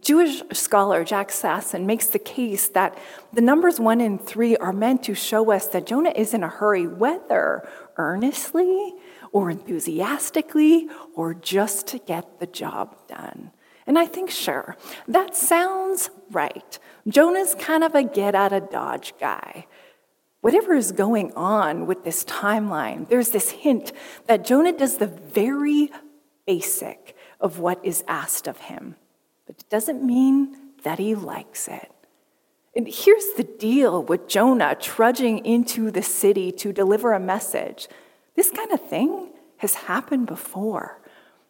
Jewish 0.00 0.42
scholar 0.52 1.04
Jack 1.04 1.28
Sasson 1.28 1.84
makes 1.84 2.06
the 2.06 2.18
case 2.18 2.68
that 2.68 2.96
the 3.32 3.40
numbers 3.40 3.78
one 3.78 4.00
and 4.00 4.24
three 4.24 4.56
are 4.56 4.72
meant 4.72 5.02
to 5.04 5.14
show 5.14 5.50
us 5.50 5.66
that 5.68 5.86
Jonah 5.86 6.12
is 6.14 6.32
in 6.32 6.42
a 6.42 6.48
hurry, 6.48 6.86
whether 6.86 7.68
earnestly 7.96 8.94
or 9.32 9.50
enthusiastically 9.50 10.88
or 11.14 11.34
just 11.34 11.86
to 11.88 11.98
get 11.98 12.40
the 12.40 12.46
job 12.46 12.96
done. 13.08 13.50
And 13.86 13.98
I 13.98 14.06
think, 14.06 14.30
sure, 14.30 14.76
that 15.08 15.36
sounds 15.36 16.10
right. 16.30 16.78
Jonah's 17.08 17.54
kind 17.56 17.82
of 17.82 17.94
a 17.94 18.04
get 18.04 18.34
out 18.34 18.52
of 18.52 18.70
Dodge 18.70 19.12
guy. 19.18 19.66
Whatever 20.42 20.74
is 20.74 20.92
going 20.92 21.32
on 21.34 21.86
with 21.86 22.04
this 22.04 22.24
timeline, 22.24 23.08
there's 23.08 23.30
this 23.30 23.50
hint 23.50 23.92
that 24.26 24.44
Jonah 24.44 24.72
does 24.72 24.98
the 24.98 25.06
very 25.06 25.90
basic 26.46 27.16
of 27.40 27.58
what 27.58 27.82
is 27.82 28.04
asked 28.06 28.46
of 28.46 28.58
him. 28.58 28.96
But 29.46 29.56
it 29.60 29.70
doesn't 29.70 30.04
mean 30.04 30.56
that 30.82 30.98
he 30.98 31.14
likes 31.14 31.68
it. 31.68 31.90
And 32.74 32.88
here's 32.88 33.32
the 33.36 33.44
deal 33.44 34.02
with 34.02 34.28
Jonah 34.28 34.74
trudging 34.74 35.44
into 35.44 35.90
the 35.90 36.02
city 36.02 36.50
to 36.52 36.72
deliver 36.72 37.12
a 37.12 37.20
message. 37.20 37.88
This 38.34 38.50
kind 38.50 38.72
of 38.72 38.80
thing 38.88 39.30
has 39.58 39.74
happened 39.74 40.26
before. 40.26 41.00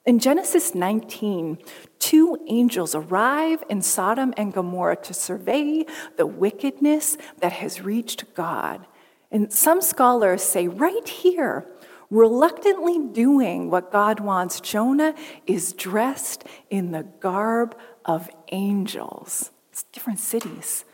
In 0.05 0.19
Genesis 0.19 0.75
19, 0.75 1.59
two 2.03 2.37
angels 2.49 2.97
arrive 2.97 3.63
in 3.71 3.81
Sodom 3.81 4.35
and 4.37 4.53
Gomorrah 4.53 4.97
to 4.97 5.15
survey 5.15 5.87
the 6.17 6.27
wickedness 6.27 7.17
that 7.39 7.53
has 7.53 7.81
reached 7.81 8.35
God. 8.35 8.87
And 9.31 9.53
some 9.53 9.81
scholars 9.81 10.43
say 10.43 10.67
right 10.67 11.09
here, 11.09 11.65
reluctantly 12.11 12.99
doing 12.99 13.71
what 13.71 13.93
God 13.93 14.19
wants, 14.19 14.61
Jonah 14.61 15.15
is 15.47 15.73
dressed 15.73 16.45
in 16.71 16.91
the 16.91 17.05
garb 17.21 17.79
of 18.05 18.29
angels. 18.51 19.53
It's 19.71 19.85
different 19.85 20.19
cities, 20.19 20.85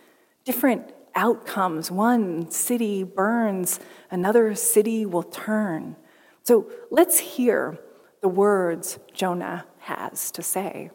different 0.44 0.92
outcomes. 1.14 1.90
One 1.90 2.50
city 2.50 3.02
burns, 3.02 3.80
another 4.10 4.54
city 4.54 5.06
will 5.06 5.22
turn. 5.22 5.96
So 6.44 6.70
let's 6.90 7.18
hear 7.18 7.78
the 8.20 8.28
words 8.28 8.98
Jonah 9.14 9.64
has 9.78 10.30
to 10.32 10.42
say. 10.42 10.90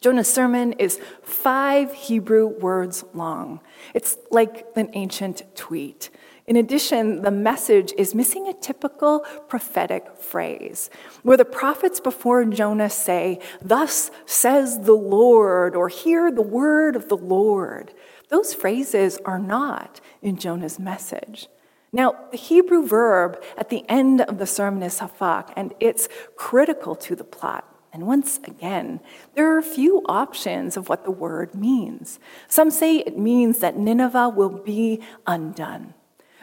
Jonah's 0.00 0.32
sermon 0.32 0.72
is 0.74 1.00
five 1.22 1.92
Hebrew 1.92 2.46
words 2.46 3.04
long. 3.14 3.60
It's 3.94 4.18
like 4.30 4.66
an 4.76 4.90
ancient 4.92 5.42
tweet. 5.54 6.10
In 6.46 6.56
addition, 6.56 7.22
the 7.22 7.30
message 7.30 7.92
is 7.98 8.14
missing 8.14 8.46
a 8.46 8.52
typical 8.52 9.20
prophetic 9.48 10.16
phrase 10.16 10.90
where 11.22 11.36
the 11.36 11.44
prophets 11.44 11.98
before 11.98 12.44
Jonah 12.44 12.90
say, 12.90 13.40
Thus 13.60 14.10
says 14.26 14.80
the 14.80 14.94
Lord, 14.94 15.74
or 15.74 15.88
hear 15.88 16.30
the 16.30 16.42
word 16.42 16.94
of 16.94 17.08
the 17.08 17.16
Lord. 17.16 17.92
Those 18.28 18.54
phrases 18.54 19.18
are 19.24 19.40
not 19.40 20.00
in 20.22 20.36
Jonah's 20.36 20.78
message. 20.78 21.48
Now, 21.92 22.14
the 22.30 22.36
Hebrew 22.36 22.86
verb 22.86 23.42
at 23.56 23.70
the 23.70 23.84
end 23.88 24.20
of 24.20 24.38
the 24.38 24.46
sermon 24.46 24.82
is 24.82 25.00
hafak, 25.00 25.52
and 25.56 25.74
it's 25.80 26.08
critical 26.36 26.94
to 26.96 27.16
the 27.16 27.24
plot. 27.24 27.75
And 27.96 28.06
once 28.06 28.38
again, 28.44 29.00
there 29.34 29.56
are 29.56 29.62
few 29.62 30.04
options 30.06 30.76
of 30.76 30.90
what 30.90 31.04
the 31.04 31.10
word 31.10 31.54
means. 31.54 32.20
Some 32.46 32.70
say 32.70 32.98
it 32.98 33.16
means 33.16 33.60
that 33.60 33.78
Nineveh 33.78 34.28
will 34.28 34.50
be 34.50 35.00
undone. 35.26 35.94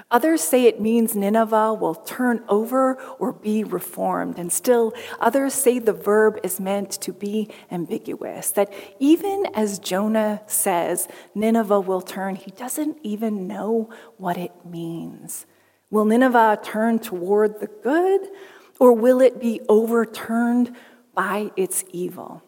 Others 0.10 0.42
say 0.42 0.64
it 0.64 0.82
means 0.82 1.16
Nineveh 1.16 1.76
will 1.76 1.94
turn 1.94 2.44
over 2.50 2.96
or 3.20 3.34
be 3.34 3.64
reformed. 3.64 4.40
And 4.40 4.52
still, 4.52 4.96
others 5.20 5.54
say 5.54 5.78
the 5.78 5.94
verb 5.94 6.40
is 6.42 6.60
meant 6.60 6.90
to 7.02 7.14
be 7.14 7.52
ambiguous, 7.70 8.50
that 8.54 8.74
even 8.98 9.46
as 9.54 9.78
Jonah 9.78 10.42
says 10.48 11.08
Nineveh 11.36 11.82
will 11.82 12.02
turn, 12.02 12.34
he 12.34 12.50
doesn't 12.50 12.98
even 13.04 13.46
know 13.46 13.92
what 14.18 14.40
it 14.40 14.54
means. 14.66 15.46
Will 15.92 16.06
Nineveh 16.06 16.62
turn 16.64 16.98
toward 16.98 17.60
the 17.60 17.68
good, 17.68 18.22
or 18.80 18.94
will 18.94 19.22
it 19.22 19.40
be 19.40 19.62
overturned 19.70 20.76
by 21.14 21.52
its 21.56 21.84
evil? 21.92 22.44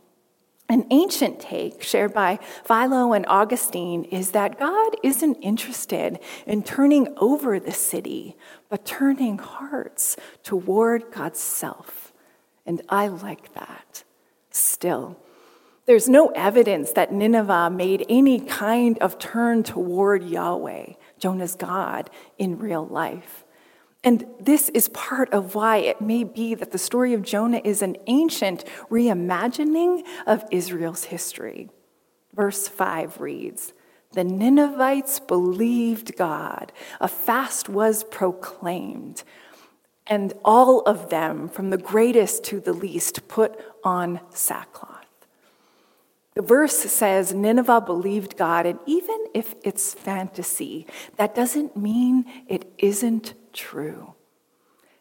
An 0.67 0.87
ancient 0.89 1.39
take 1.39 1.83
shared 1.83 2.13
by 2.13 2.39
Philo 2.63 3.13
and 3.13 3.25
Augustine 3.27 4.03
is 4.05 4.31
that 4.31 4.59
God 4.59 4.95
isn't 5.03 5.35
interested 5.35 6.19
in 6.47 6.63
turning 6.63 7.13
over 7.17 7.59
the 7.59 7.71
city, 7.71 8.35
but 8.67 8.83
turning 8.83 9.37
hearts 9.37 10.17
toward 10.43 11.11
God's 11.11 11.39
self. 11.39 12.11
And 12.65 12.81
I 12.89 13.07
like 13.09 13.53
that. 13.53 14.03
Still, 14.49 15.19
there's 15.85 16.09
no 16.09 16.29
evidence 16.29 16.93
that 16.93 17.13
Nineveh 17.13 17.69
made 17.69 18.03
any 18.09 18.39
kind 18.39 18.97
of 18.97 19.19
turn 19.19 19.61
toward 19.61 20.23
Yahweh, 20.23 20.93
Jonah's 21.19 21.55
God, 21.55 22.09
in 22.39 22.57
real 22.57 22.87
life. 22.87 23.44
And 24.05 24.23
this 24.39 24.69
is 24.69 24.87
part 24.89 25.33
of 25.33 25.55
why 25.55 25.77
it 25.77 25.99
may 25.99 26.23
be 26.23 26.53
that 26.53 26.71
the 26.71 26.77
story 26.77 27.15
of 27.15 27.23
Jonah 27.23 27.61
is 27.63 27.81
an 27.81 27.97
ancient 28.05 28.63
reimagining 28.91 30.03
of 30.27 30.45
Israel's 30.51 31.05
history. 31.05 31.71
Verse 32.31 32.67
5 32.67 33.19
reads 33.19 33.73
The 34.13 34.23
Ninevites 34.23 35.19
believed 35.19 36.15
God, 36.15 36.71
a 37.01 37.07
fast 37.07 37.67
was 37.67 38.03
proclaimed, 38.03 39.23
and 40.05 40.33
all 40.45 40.81
of 40.81 41.09
them, 41.09 41.49
from 41.49 41.71
the 41.71 41.77
greatest 41.77 42.43
to 42.45 42.59
the 42.59 42.73
least, 42.73 43.27
put 43.27 43.59
on 43.83 44.19
sackcloth. 44.29 44.91
The 46.35 46.43
verse 46.43 46.77
says 46.77 47.33
Nineveh 47.33 47.81
believed 47.81 48.37
God, 48.37 48.67
and 48.67 48.77
even 48.85 49.25
if 49.33 49.55
it's 49.63 49.95
fantasy, 49.95 50.85
that 51.15 51.33
doesn't 51.33 51.75
mean 51.75 52.25
it 52.47 52.71
isn't 52.77 53.33
true. 53.55 54.13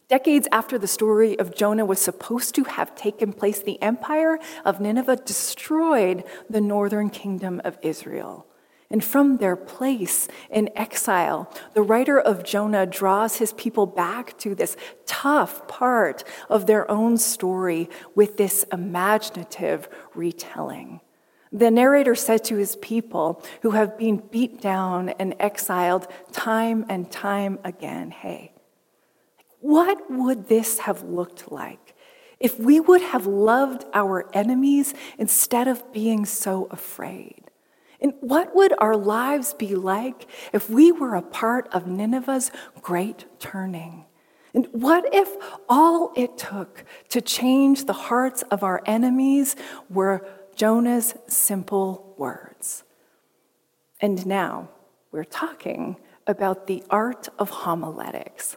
Decades 0.09 0.47
after 0.53 0.79
the 0.79 0.87
story 0.87 1.39
of 1.39 1.55
Jonah 1.55 1.85
was 1.85 1.99
supposed 1.99 2.55
to 2.55 2.65
have 2.65 2.95
taken 2.95 3.33
place, 3.33 3.63
the 3.63 3.81
empire 3.83 4.39
of 4.65 4.81
Nineveh 4.81 5.17
destroyed 5.17 6.25
the 6.49 6.61
northern 6.61 7.11
kingdom 7.11 7.61
of 7.65 7.79
Israel. 7.83 8.47
And 8.91 9.03
from 9.03 9.39
their 9.39 9.57
place 9.57 10.29
in 10.51 10.71
exile, 10.77 11.51
the 11.73 11.83
writer 11.83 12.21
of 12.21 12.45
Jonah 12.45 12.87
draws 12.87 13.37
his 13.37 13.55
people 13.55 13.87
back 13.87 14.39
to 14.39 14.55
this 14.55 14.77
tough 15.07 15.67
part 15.67 16.23
of 16.51 16.67
their 16.67 16.89
own 16.91 17.17
story 17.17 17.89
with 18.15 18.37
this 18.37 18.65
imaginative 18.71 19.89
retelling. 20.15 21.01
The 21.55 21.71
narrator 21.71 22.17
said 22.17 22.43
to 22.47 22.57
his 22.57 22.75
people 22.77 23.41
who 23.63 23.71
have 23.71 23.97
been 23.97 24.17
beat 24.17 24.61
down 24.61 25.11
and 25.11 25.37
exiled 25.39 26.09
time 26.33 26.85
and 26.89 27.09
time 27.09 27.61
again, 27.63 28.11
hey, 28.11 28.53
what 29.61 30.11
would 30.11 30.49
this 30.49 30.81
have 30.81 31.05
looked 31.05 31.53
like 31.53 31.95
if 32.41 32.59
we 32.59 32.81
would 32.81 33.03
have 33.03 33.27
loved 33.27 33.85
our 33.95 34.29
enemies 34.35 34.95
instead 35.17 35.69
of 35.69 35.93
being 35.93 36.27
so 36.27 36.67
afraid? 36.73 37.45
And 38.01 38.15
what 38.21 38.57
would 38.57 38.75
our 38.79 38.97
lives 38.97 39.55
be 39.55 39.77
like 39.77 40.27
if 40.53 40.69
we 40.69 40.91
were 40.91 41.15
a 41.15 41.23
part 41.23 41.69
of 41.73 41.87
Nineveh's 41.87 42.51
great 42.83 43.27
turning? 43.39 44.07
And 44.55 44.67
what 44.73 45.15
if 45.15 45.37
all 45.69 46.13
it 46.17 46.37
took 46.37 46.85
to 47.11 47.21
change 47.21 47.85
the 47.87 47.93
hearts 47.93 48.43
of 48.51 48.65
our 48.65 48.83
enemies 48.87 49.55
were 49.89 50.27
Jonah's 50.55 51.15
simple 51.27 52.15
words. 52.17 52.85
And 54.01 54.27
now 54.27 54.69
we're 55.11 55.25
talking 55.25 55.97
about 56.27 56.67
the 56.67 56.83
art 56.91 57.29
of 57.39 57.51
homiletics, 57.51 58.57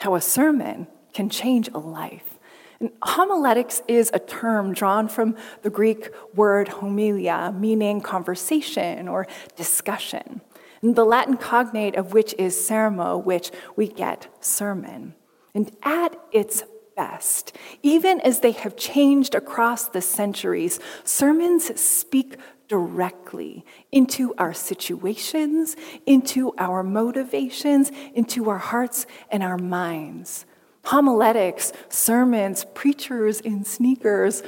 how 0.00 0.14
a 0.14 0.20
sermon 0.20 0.86
can 1.12 1.28
change 1.28 1.68
a 1.68 1.78
life. 1.78 2.38
And 2.80 2.90
homiletics 3.02 3.82
is 3.86 4.10
a 4.12 4.18
term 4.18 4.74
drawn 4.74 5.08
from 5.08 5.36
the 5.62 5.70
Greek 5.70 6.10
word 6.34 6.68
homilia, 6.68 7.56
meaning 7.56 8.00
conversation 8.00 9.06
or 9.08 9.26
discussion, 9.56 10.40
and 10.82 10.96
the 10.96 11.04
Latin 11.04 11.36
cognate 11.36 11.94
of 11.94 12.12
which 12.12 12.34
is 12.38 12.56
sermo, 12.56 13.22
which 13.22 13.52
we 13.76 13.86
get 13.86 14.26
sermon. 14.40 15.14
And 15.54 15.70
at 15.82 16.16
its 16.32 16.64
best. 16.96 17.56
Even 17.82 18.20
as 18.20 18.40
they 18.40 18.52
have 18.52 18.76
changed 18.76 19.34
across 19.34 19.88
the 19.88 20.02
centuries, 20.02 20.80
sermons 21.04 21.80
speak 21.80 22.36
directly 22.68 23.64
into 23.90 24.34
our 24.38 24.54
situations, 24.54 25.76
into 26.06 26.54
our 26.56 26.82
motivations, 26.82 27.90
into 28.14 28.48
our 28.48 28.58
hearts 28.58 29.06
and 29.30 29.42
our 29.42 29.58
minds. 29.58 30.46
Homiletics, 30.84 31.72
sermons, 31.88 32.64
preachers 32.74 33.40
in 33.40 33.64
sneakers 33.64 34.42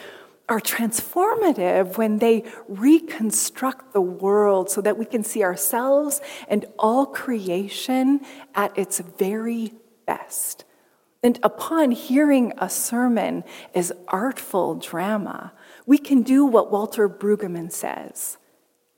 are 0.48 0.60
transformative 0.60 1.96
when 1.96 2.18
they 2.18 2.44
reconstruct 2.68 3.92
the 3.92 4.00
world 4.00 4.68
so 4.68 4.80
that 4.80 4.98
we 4.98 5.04
can 5.04 5.22
see 5.22 5.42
ourselves 5.42 6.20
and 6.48 6.66
all 6.78 7.06
creation 7.06 8.20
at 8.54 8.76
its 8.76 8.98
very 8.98 9.72
best. 10.06 10.64
And 11.24 11.38
upon 11.42 11.90
hearing 11.92 12.52
a 12.58 12.68
sermon 12.68 13.44
as 13.74 13.90
artful 14.08 14.74
drama, 14.74 15.54
we 15.86 15.96
can 15.96 16.20
do 16.22 16.44
what 16.44 16.70
Walter 16.70 17.08
Brueggemann 17.08 17.72
says 17.72 18.36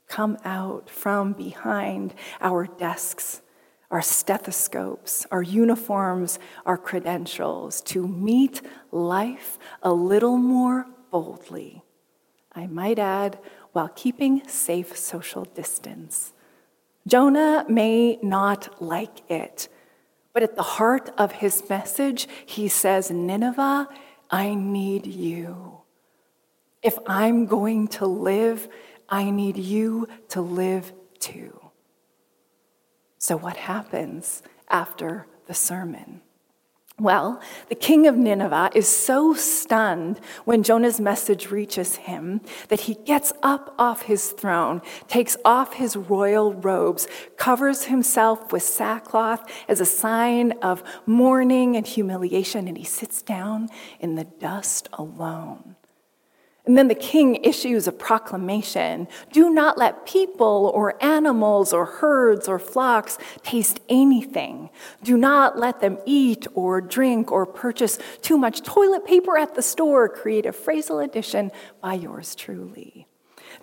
come 0.09 0.37
out 0.45 0.89
from 0.91 1.33
behind 1.33 2.15
our 2.41 2.67
desks, 2.67 3.43
our 3.91 4.03
stethoscopes, 4.03 5.27
our 5.31 5.43
uniforms, 5.43 6.39
our 6.65 6.77
credentials 6.77 7.81
to 7.81 8.07
meet 8.07 8.61
life 8.93 9.59
a 9.83 9.93
little 9.93 10.37
more 10.37 10.87
boldly. 11.11 11.83
I 12.53 12.67
might 12.67 12.99
add, 12.99 13.39
while 13.73 13.89
keeping 13.89 14.47
safe 14.49 14.97
social 14.97 15.45
distance. 15.45 16.33
Jonah 17.07 17.65
may 17.69 18.19
not 18.23 18.81
like 18.81 19.29
it, 19.31 19.69
but 20.37 20.43
at 20.43 20.55
the 20.55 20.63
heart 20.63 21.09
of 21.17 21.33
his 21.33 21.67
message, 21.71 22.29
he 22.45 22.69
says, 22.69 23.11
Nineveh, 23.11 23.89
I 24.31 24.55
need 24.55 25.07
you. 25.07 25.81
If 26.83 26.99
I'm 27.07 27.47
going 27.47 27.89
to 27.97 28.07
live, 28.07 28.69
I 29.09 29.31
need 29.31 29.57
you 29.57 30.07
to 30.29 30.43
live 30.43 30.93
too. 31.21 31.59
So, 33.17 33.39
what 33.39 33.57
happens 33.57 34.43
after 34.69 35.27
the 35.47 35.55
sermon? 35.55 36.21
Well, 36.99 37.43
the 37.69 37.75
king 37.75 38.07
of 38.07 38.17
Nineveh 38.17 38.71
is 38.75 38.89
so 38.89 39.35
stunned 39.35 40.19
when 40.47 40.63
Jonah's 40.63 40.99
message 40.99 41.51
reaches 41.51 41.97
him 41.97 42.41
that 42.69 42.81
he 42.81 42.95
gets 42.95 43.35
up 43.43 43.75
off 43.79 44.03
his 44.03 44.31
throne, 44.31 44.81
takes 45.07 45.37
off 45.45 45.75
his 45.75 45.95
royal 45.95 46.55
robes, 46.55 47.07
covers 47.37 47.85
himself 47.85 48.51
with 48.51 48.63
sackcloth 48.63 49.47
as 49.69 49.79
a 49.79 49.85
sign 49.85 50.53
of 50.63 50.83
mourning 51.05 51.77
and 51.77 51.87
humiliation, 51.87 52.67
and 52.67 52.79
he 52.79 52.85
sits 52.85 53.21
down 53.21 53.69
in 54.01 54.15
the 54.15 54.25
dust 54.25 54.89
alone. 54.95 55.77
And 56.67 56.77
then 56.77 56.89
the 56.89 56.97
king 56.97 57.37
issues 57.45 57.87
a 57.87 57.93
proclamation 57.93 59.07
do 59.33 59.51
not 59.51 59.79
let 59.79 60.05
people 60.05 60.73
or 60.75 61.03
animals 61.03 61.73
or 61.73 61.87
herds 61.87 62.49
or 62.49 62.59
flocks 62.59 63.19
taste 63.45 63.79
anything. 63.89 64.71
Do 65.05 65.17
not 65.17 65.57
let 65.57 65.81
them 65.81 65.99
eat 66.05 66.47
or 66.55 66.81
drink 66.81 67.31
or 67.31 67.47
purchase 67.47 68.01
too 68.21 68.37
much 68.37 68.63
toilet 68.63 69.07
paper 69.07 69.39
at 69.39 69.55
the 69.55 69.63
store. 69.63 70.09
Create 70.09 70.45
a 70.45 70.53
phrasal 70.53 71.05
addition 71.05 71.53
by 71.81 71.95
yours 71.95 72.35
truly. 72.35 73.07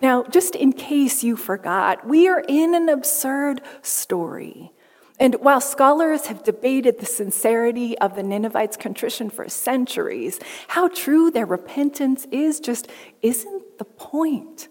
Now, 0.00 0.24
just 0.24 0.54
in 0.54 0.72
case 0.72 1.22
you 1.22 1.36
forgot, 1.36 2.06
we 2.06 2.26
are 2.26 2.42
in 2.48 2.74
an 2.74 2.88
absurd 2.88 3.60
story. 3.82 4.72
And 5.18 5.36
while 5.36 5.60
scholars 5.60 6.26
have 6.26 6.42
debated 6.42 6.98
the 6.98 7.06
sincerity 7.06 7.96
of 7.98 8.16
the 8.16 8.22
Ninevites' 8.22 8.76
contrition 8.76 9.30
for 9.30 9.48
centuries, 9.48 10.40
how 10.68 10.88
true 10.88 11.30
their 11.30 11.46
repentance 11.46 12.26
is 12.32 12.58
just 12.58 12.88
isn't 13.22 13.78
the 13.78 13.84
point. 13.84 14.68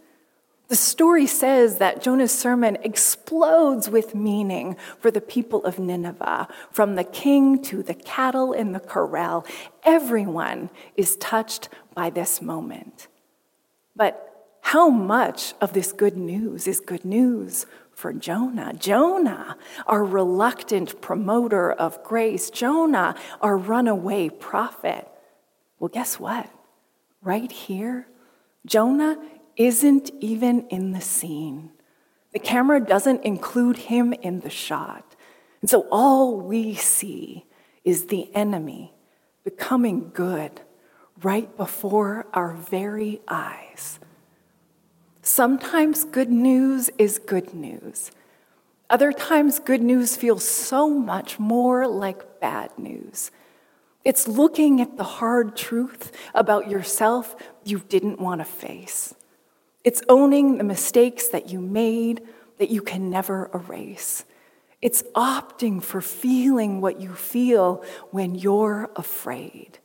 The 0.67 0.75
story 0.75 1.27
says 1.27 1.77
that 1.77 2.01
Jonah's 2.01 2.38
sermon 2.38 2.77
explodes 2.84 3.89
with 3.89 4.15
meaning 4.15 4.75
for 4.99 5.12
the 5.12 5.21
people 5.21 5.63
of 5.65 5.77
Nineveh. 5.77 6.47
From 6.71 6.95
the 6.95 7.03
king 7.03 7.62
to 7.63 7.84
the 7.84 7.93
cattle 7.93 8.53
in 8.53 8.71
the 8.71 8.79
corral, 8.79 9.45
everyone 9.84 10.71
is 10.97 11.15
touched 11.17 11.69
by 11.93 12.10
this 12.10 12.41
moment. 12.41 13.08
But 13.95 14.32
how 14.63 14.89
much 14.89 15.54
of 15.60 15.73
this 15.73 15.91
good 15.91 16.17
news 16.17 16.67
is 16.67 16.80
good 16.80 17.04
news 17.04 17.65
for 17.91 18.13
Jonah. 18.13 18.73
Jonah, 18.73 19.58
our 19.86 20.04
reluctant 20.04 20.99
promoter 21.02 21.71
of 21.71 22.02
grace. 22.04 22.49
Jonah, 22.49 23.13
our 23.41 23.58
runaway 23.58 24.30
prophet. 24.30 25.08
Well, 25.80 25.89
guess 25.89 26.17
what? 26.17 26.49
Right 27.21 27.52
here, 27.52 28.08
Jonah 28.65 29.17
isn't 29.58 30.12
even 30.21 30.65
in 30.69 30.93
the 30.93 31.02
scene. 31.02 31.69
The 32.32 32.39
camera 32.39 32.80
doesn't 32.80 33.23
include 33.23 33.78
him 33.78 34.13
in 34.13 34.39
the 34.39 34.49
shot. 34.49 35.15
And 35.62 35.69
so 35.69 35.88
all 35.91 36.39
we 36.39 36.73
see 36.73 37.45
is 37.84 38.08
the 38.08 38.34
enemy 38.34 38.93
becoming 39.43 40.10
good 40.13 40.62
right 41.21 41.56
before 41.58 42.26
our 42.34 42.54
very 42.54 43.21
eyes. 43.28 43.99
Sometimes 45.25 46.03
good 46.03 46.29
news 46.29 46.89
is 46.97 47.17
good 47.17 47.53
news. 47.53 48.12
Other 48.89 49.13
times, 49.13 49.57
good 49.57 49.81
news 49.81 50.17
feels 50.17 50.45
so 50.45 50.89
much 50.89 51.39
more 51.39 51.88
like 51.88 52.41
bad 52.41 52.77
news. 52.77 53.31
It's 54.03 54.27
looking 54.27 54.81
at 54.81 54.97
the 54.97 55.05
hard 55.05 55.55
truth 55.55 56.12
about 56.36 56.69
yourself 56.69 57.38
you 57.63 57.79
didn't 57.79 58.19
want 58.19 58.41
to 58.41 58.45
face. 58.45 59.15
It's 59.86 60.01
owning 60.09 60.57
the 60.57 60.65
mistakes 60.65 61.29
that 61.29 61.49
you 61.49 61.62
made 61.62 62.27
that 62.57 62.69
you 62.69 62.81
can 62.81 63.09
never 63.09 63.49
erase. 63.53 64.25
It's 64.81 65.03
opting 65.15 65.81
for 65.81 66.01
feeling 66.01 66.81
what 66.81 66.99
you 66.99 67.13
feel 67.13 67.81
when 68.12 68.36
you're 68.36 68.89
afraid. 68.97 69.79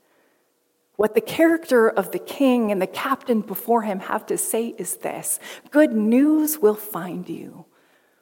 What 0.99 1.15
the 1.15 1.21
character 1.21 1.89
of 1.89 2.11
the 2.11 2.19
king 2.19 2.73
and 2.73 2.83
the 2.83 2.89
captain 2.89 3.41
before 3.41 3.83
him 3.83 4.01
have 4.01 4.27
to 4.27 4.37
say 4.37 4.75
is 4.79 4.97
this 4.97 5.39
good 5.71 5.93
news 5.93 6.59
will 6.59 6.75
find 6.75 7.29
you 7.29 7.67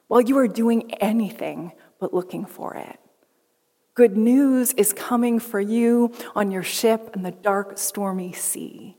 while 0.08 0.20
you 0.20 0.36
are 0.36 0.46
doing 0.46 0.92
anything 0.96 1.72
but 1.98 2.12
looking 2.12 2.44
for 2.44 2.74
it. 2.74 3.00
Good 3.94 4.18
news 4.18 4.74
is 4.74 4.92
coming 4.92 5.38
for 5.38 5.58
you 5.58 6.12
on 6.34 6.50
your 6.50 6.62
ship 6.62 7.12
in 7.16 7.22
the 7.22 7.30
dark, 7.30 7.78
stormy 7.78 8.34
sea. 8.34 8.98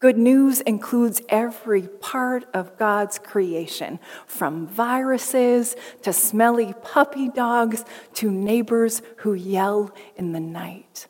Good 0.00 0.18
news 0.18 0.60
includes 0.60 1.22
every 1.28 1.82
part 1.82 2.46
of 2.52 2.76
God's 2.76 3.20
creation, 3.20 4.00
from 4.26 4.66
viruses 4.66 5.76
to 6.02 6.12
smelly 6.12 6.74
puppy 6.82 7.28
dogs 7.28 7.84
to 8.14 8.32
neighbors 8.32 9.00
who 9.18 9.32
yell 9.32 9.94
in 10.16 10.32
the 10.32 10.40
night. 10.40 11.06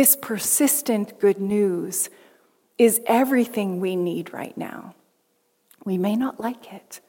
This 0.00 0.16
persistent 0.16 1.18
good 1.18 1.38
news 1.38 2.08
is 2.78 3.02
everything 3.04 3.80
we 3.80 3.96
need 3.96 4.32
right 4.32 4.56
now. 4.56 4.94
We 5.84 5.98
may 5.98 6.16
not 6.16 6.40
like 6.40 6.72
it. 6.72 7.02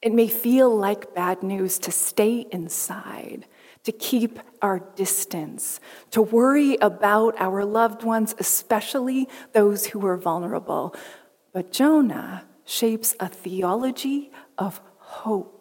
It 0.00 0.12
may 0.12 0.28
feel 0.28 0.70
like 0.70 1.16
bad 1.16 1.42
news 1.42 1.80
to 1.80 1.90
stay 1.90 2.46
inside, 2.52 3.46
to 3.82 3.90
keep 3.90 4.38
our 4.62 4.78
distance, 4.94 5.80
to 6.12 6.22
worry 6.22 6.76
about 6.76 7.34
our 7.40 7.64
loved 7.64 8.04
ones, 8.04 8.36
especially 8.38 9.28
those 9.52 9.86
who 9.86 10.06
are 10.06 10.16
vulnerable. 10.16 10.94
But 11.52 11.72
Jonah 11.72 12.44
shapes 12.64 13.16
a 13.18 13.26
theology 13.26 14.30
of 14.56 14.80
hope 14.98 15.51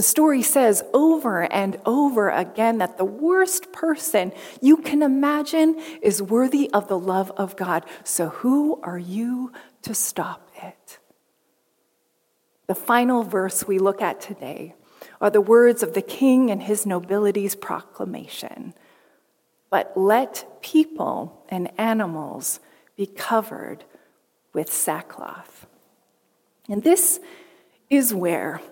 the 0.00 0.04
story 0.04 0.40
says 0.40 0.82
over 0.94 1.42
and 1.52 1.78
over 1.84 2.30
again 2.30 2.78
that 2.78 2.96
the 2.96 3.04
worst 3.04 3.70
person 3.70 4.32
you 4.62 4.78
can 4.78 5.02
imagine 5.02 5.78
is 6.00 6.22
worthy 6.22 6.70
of 6.70 6.88
the 6.88 6.98
love 6.98 7.30
of 7.36 7.54
God. 7.54 7.84
So, 8.02 8.30
who 8.30 8.80
are 8.82 8.98
you 8.98 9.52
to 9.82 9.92
stop 9.92 10.48
it? 10.62 10.98
The 12.66 12.74
final 12.74 13.24
verse 13.24 13.66
we 13.68 13.78
look 13.78 14.00
at 14.00 14.22
today 14.22 14.74
are 15.20 15.28
the 15.28 15.42
words 15.42 15.82
of 15.82 15.92
the 15.92 16.00
king 16.00 16.50
and 16.50 16.62
his 16.62 16.86
nobility's 16.86 17.54
proclamation. 17.54 18.72
But 19.68 19.94
let 19.98 20.62
people 20.62 21.44
and 21.50 21.70
animals 21.78 22.58
be 22.96 23.04
covered 23.04 23.84
with 24.54 24.72
sackcloth. 24.72 25.66
And 26.70 26.82
this 26.82 27.20
is 27.90 28.14
where 28.14 28.62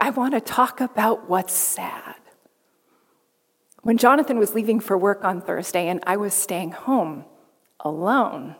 I 0.00 0.10
want 0.10 0.34
to 0.34 0.40
talk 0.40 0.80
about 0.80 1.28
what's 1.28 1.52
sad. 1.52 2.16
When 3.82 3.98
Jonathan 3.98 4.38
was 4.38 4.54
leaving 4.54 4.80
for 4.80 4.96
work 4.96 5.24
on 5.24 5.42
Thursday 5.42 5.88
and 5.88 6.02
I 6.06 6.16
was 6.16 6.32
staying 6.32 6.72
home 6.72 7.24
alone 7.80 8.56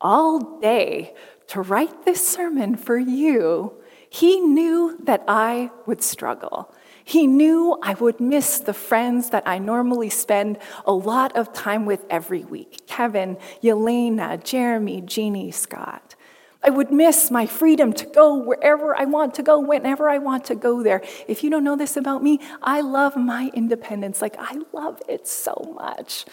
all 0.00 0.60
day 0.60 1.14
to 1.48 1.60
write 1.60 2.04
this 2.04 2.26
sermon 2.26 2.76
for 2.76 2.96
you, 2.96 3.74
he 4.08 4.40
knew 4.40 4.98
that 5.04 5.24
I 5.26 5.70
would 5.86 6.02
struggle. 6.02 6.72
He 7.04 7.26
knew 7.26 7.76
I 7.82 7.94
would 7.94 8.20
miss 8.20 8.58
the 8.60 8.72
friends 8.72 9.30
that 9.30 9.42
I 9.46 9.58
normally 9.58 10.10
spend 10.10 10.58
a 10.86 10.92
lot 10.92 11.36
of 11.36 11.52
time 11.52 11.84
with 11.84 12.04
every 12.08 12.44
week 12.44 12.86
Kevin, 12.86 13.36
Yelena, 13.62 14.42
Jeremy, 14.42 15.00
Jeannie, 15.00 15.50
Scott. 15.50 16.11
I 16.62 16.70
would 16.70 16.92
miss 16.92 17.30
my 17.30 17.46
freedom 17.46 17.92
to 17.94 18.06
go 18.06 18.36
wherever 18.36 18.96
I 18.96 19.04
want 19.04 19.34
to 19.34 19.42
go, 19.42 19.58
whenever 19.58 20.08
I 20.08 20.18
want 20.18 20.44
to 20.46 20.54
go 20.54 20.82
there. 20.82 21.02
If 21.26 21.42
you 21.42 21.50
don't 21.50 21.64
know 21.64 21.76
this 21.76 21.96
about 21.96 22.22
me, 22.22 22.38
I 22.62 22.80
love 22.80 23.16
my 23.16 23.50
independence. 23.54 24.22
Like, 24.22 24.36
I 24.38 24.60
love 24.72 25.00
it 25.08 25.26
so 25.26 25.74
much. 25.74 26.24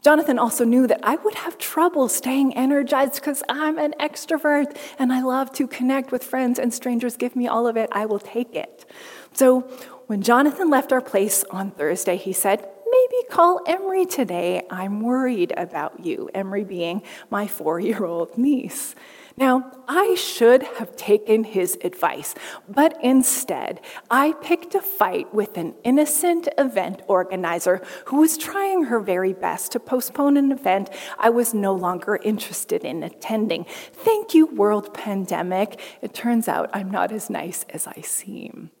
Jonathan 0.00 0.38
also 0.38 0.64
knew 0.64 0.86
that 0.86 1.00
I 1.02 1.16
would 1.16 1.34
have 1.34 1.58
trouble 1.58 2.08
staying 2.08 2.56
energized 2.56 3.16
because 3.16 3.42
I'm 3.48 3.78
an 3.78 3.94
extrovert 3.98 4.76
and 4.96 5.12
I 5.12 5.22
love 5.22 5.52
to 5.54 5.66
connect 5.66 6.12
with 6.12 6.22
friends 6.22 6.60
and 6.60 6.72
strangers. 6.72 7.16
Give 7.16 7.34
me 7.34 7.48
all 7.48 7.66
of 7.66 7.76
it, 7.76 7.88
I 7.90 8.06
will 8.06 8.20
take 8.20 8.54
it. 8.54 8.86
So 9.32 9.62
when 10.06 10.22
Jonathan 10.22 10.70
left 10.70 10.92
our 10.92 11.00
place 11.00 11.42
on 11.50 11.72
Thursday, 11.72 12.16
he 12.16 12.32
said, 12.32 12.66
Maybe 12.90 13.28
call 13.28 13.60
Emery 13.66 14.06
today. 14.06 14.62
I'm 14.70 15.00
worried 15.00 15.52
about 15.56 16.04
you. 16.04 16.30
Emery 16.32 16.64
being 16.64 17.02
my 17.28 17.46
four 17.46 17.78
year 17.80 18.04
old 18.04 18.38
niece. 18.38 18.94
Now, 19.38 19.70
I 19.86 20.16
should 20.16 20.64
have 20.64 20.96
taken 20.96 21.44
his 21.44 21.78
advice, 21.84 22.34
but 22.68 22.98
instead, 23.04 23.80
I 24.10 24.32
picked 24.42 24.74
a 24.74 24.82
fight 24.82 25.32
with 25.32 25.56
an 25.56 25.76
innocent 25.84 26.48
event 26.58 27.02
organizer 27.06 27.80
who 28.06 28.16
was 28.16 28.36
trying 28.36 28.86
her 28.86 28.98
very 28.98 29.32
best 29.32 29.70
to 29.72 29.80
postpone 29.80 30.36
an 30.38 30.50
event 30.50 30.90
I 31.20 31.30
was 31.30 31.54
no 31.54 31.72
longer 31.72 32.16
interested 32.16 32.84
in 32.84 33.04
attending. 33.04 33.64
Thank 33.92 34.34
you, 34.34 34.46
world 34.46 34.92
pandemic. 34.92 35.80
It 36.02 36.14
turns 36.14 36.48
out 36.48 36.68
I'm 36.72 36.90
not 36.90 37.12
as 37.12 37.30
nice 37.30 37.64
as 37.70 37.86
I 37.86 38.00
seem. 38.00 38.72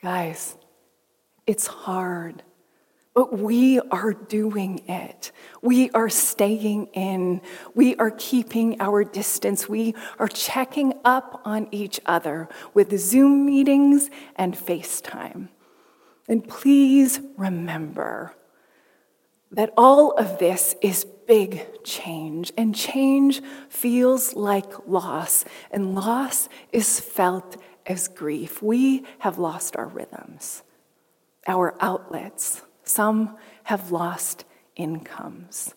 Guys, 0.00 0.56
it's 1.44 1.66
hard. 1.66 2.44
But 3.14 3.38
we 3.38 3.78
are 3.78 4.12
doing 4.12 4.82
it. 4.88 5.30
We 5.62 5.88
are 5.90 6.08
staying 6.08 6.86
in. 6.86 7.40
We 7.72 7.94
are 7.96 8.10
keeping 8.10 8.80
our 8.80 9.04
distance. 9.04 9.68
We 9.68 9.94
are 10.18 10.26
checking 10.26 10.94
up 11.04 11.40
on 11.44 11.68
each 11.70 12.00
other 12.04 12.48
with 12.74 12.98
Zoom 12.98 13.46
meetings 13.46 14.10
and 14.34 14.54
FaceTime. 14.54 15.48
And 16.28 16.46
please 16.46 17.20
remember 17.36 18.34
that 19.52 19.72
all 19.76 20.10
of 20.12 20.38
this 20.40 20.74
is 20.82 21.04
big 21.04 21.84
change, 21.84 22.52
and 22.56 22.74
change 22.74 23.40
feels 23.68 24.34
like 24.34 24.86
loss, 24.88 25.44
and 25.70 25.94
loss 25.94 26.48
is 26.72 26.98
felt 26.98 27.56
as 27.86 28.08
grief. 28.08 28.60
We 28.60 29.04
have 29.20 29.38
lost 29.38 29.76
our 29.76 29.86
rhythms, 29.86 30.64
our 31.46 31.76
outlets 31.80 32.62
some 32.84 33.36
have 33.64 33.90
lost 33.90 34.44
incomes. 34.76 35.74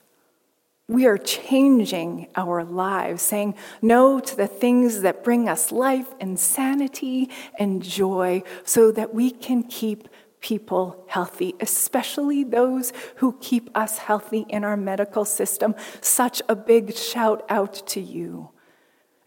We 0.90 1.06
are 1.06 1.18
changing 1.18 2.28
our 2.36 2.64
lives, 2.64 3.22
saying 3.22 3.56
no 3.82 4.22
to 4.22 4.36
the 4.38 4.48
things 4.48 5.02
that 5.02 5.24
bring 5.24 5.50
us 5.50 5.72
life 5.72 6.08
and 6.22 6.40
sanity 6.40 7.30
and 7.60 7.84
joy 7.84 8.44
so 8.64 8.92
that 8.94 9.14
we 9.14 9.32
can 9.32 9.64
keep 9.64 10.08
people 10.40 11.04
healthy, 11.08 11.56
especially 11.60 12.44
those 12.46 12.94
who 13.18 13.38
keep 13.42 13.70
us 13.76 13.98
healthy 13.98 14.46
in 14.48 14.64
our 14.64 14.78
medical 14.78 15.26
system. 15.26 15.76
Such 16.00 16.42
a 16.48 16.56
big 16.56 16.96
shout 16.96 17.46
out 17.50 17.86
to 17.88 18.00
you 18.00 18.52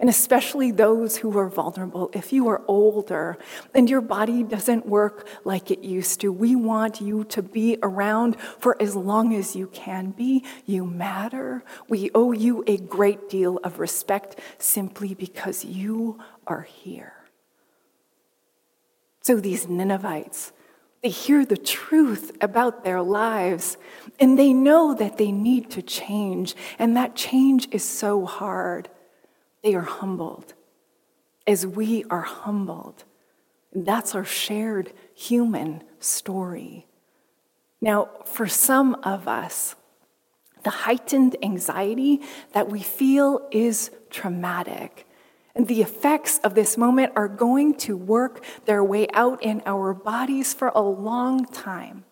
and 0.00 0.08
especially 0.08 0.70
those 0.70 1.18
who 1.18 1.38
are 1.38 1.48
vulnerable. 1.48 2.10
If 2.14 2.32
you 2.32 2.48
are 2.48 2.62
older 2.66 3.36
and 3.74 3.88
your 3.88 4.00
body 4.00 4.42
doesn't 4.42 4.86
work 4.86 5.28
like 5.44 5.70
it 5.70 5.84
used 5.84 6.22
to, 6.22 6.32
we 6.32 6.56
want 6.56 7.02
you 7.02 7.24
to 7.24 7.42
be 7.42 7.76
around 7.82 8.40
for 8.40 8.80
as 8.80 8.96
long 8.96 9.34
as 9.34 9.54
you 9.54 9.66
can 9.68 10.10
be. 10.10 10.44
You 10.64 10.86
matter. 10.86 11.62
We 11.88 12.10
owe 12.14 12.32
you 12.32 12.64
a 12.66 12.78
great 12.78 13.28
deal 13.28 13.58
of 13.62 13.78
respect 13.78 14.40
simply 14.58 15.14
because 15.14 15.66
you 15.66 16.18
are 16.46 16.62
here. 16.62 17.12
So 19.20 19.36
these 19.36 19.68
Ninevites, 19.68 20.52
they 21.02 21.10
hear 21.10 21.44
the 21.44 21.58
truth 21.58 22.32
about 22.40 22.84
their 22.84 23.02
lives 23.02 23.76
and 24.18 24.38
they 24.38 24.54
know 24.54 24.94
that 24.94 25.18
they 25.18 25.30
need 25.30 25.70
to 25.72 25.82
change, 25.82 26.54
and 26.78 26.96
that 26.96 27.14
change 27.16 27.68
is 27.70 27.84
so 27.84 28.24
hard. 28.24 28.88
They 29.62 29.74
are 29.74 29.82
humbled 29.82 30.54
as 31.46 31.66
we 31.66 32.04
are 32.10 32.22
humbled. 32.22 33.04
That's 33.72 34.14
our 34.14 34.24
shared 34.24 34.92
human 35.14 35.82
story. 35.98 36.86
Now, 37.80 38.08
for 38.24 38.46
some 38.46 38.94
of 39.02 39.26
us, 39.26 39.74
the 40.62 40.70
heightened 40.70 41.36
anxiety 41.42 42.20
that 42.52 42.68
we 42.68 42.80
feel 42.80 43.48
is 43.50 43.90
traumatic. 44.10 45.06
And 45.54 45.66
the 45.66 45.82
effects 45.82 46.38
of 46.38 46.54
this 46.54 46.76
moment 46.76 47.12
are 47.16 47.28
going 47.28 47.74
to 47.78 47.96
work 47.96 48.44
their 48.66 48.84
way 48.84 49.08
out 49.12 49.42
in 49.42 49.62
our 49.66 49.94
bodies 49.94 50.54
for 50.54 50.68
a 50.68 50.80
long 50.80 51.44
time. 51.46 52.04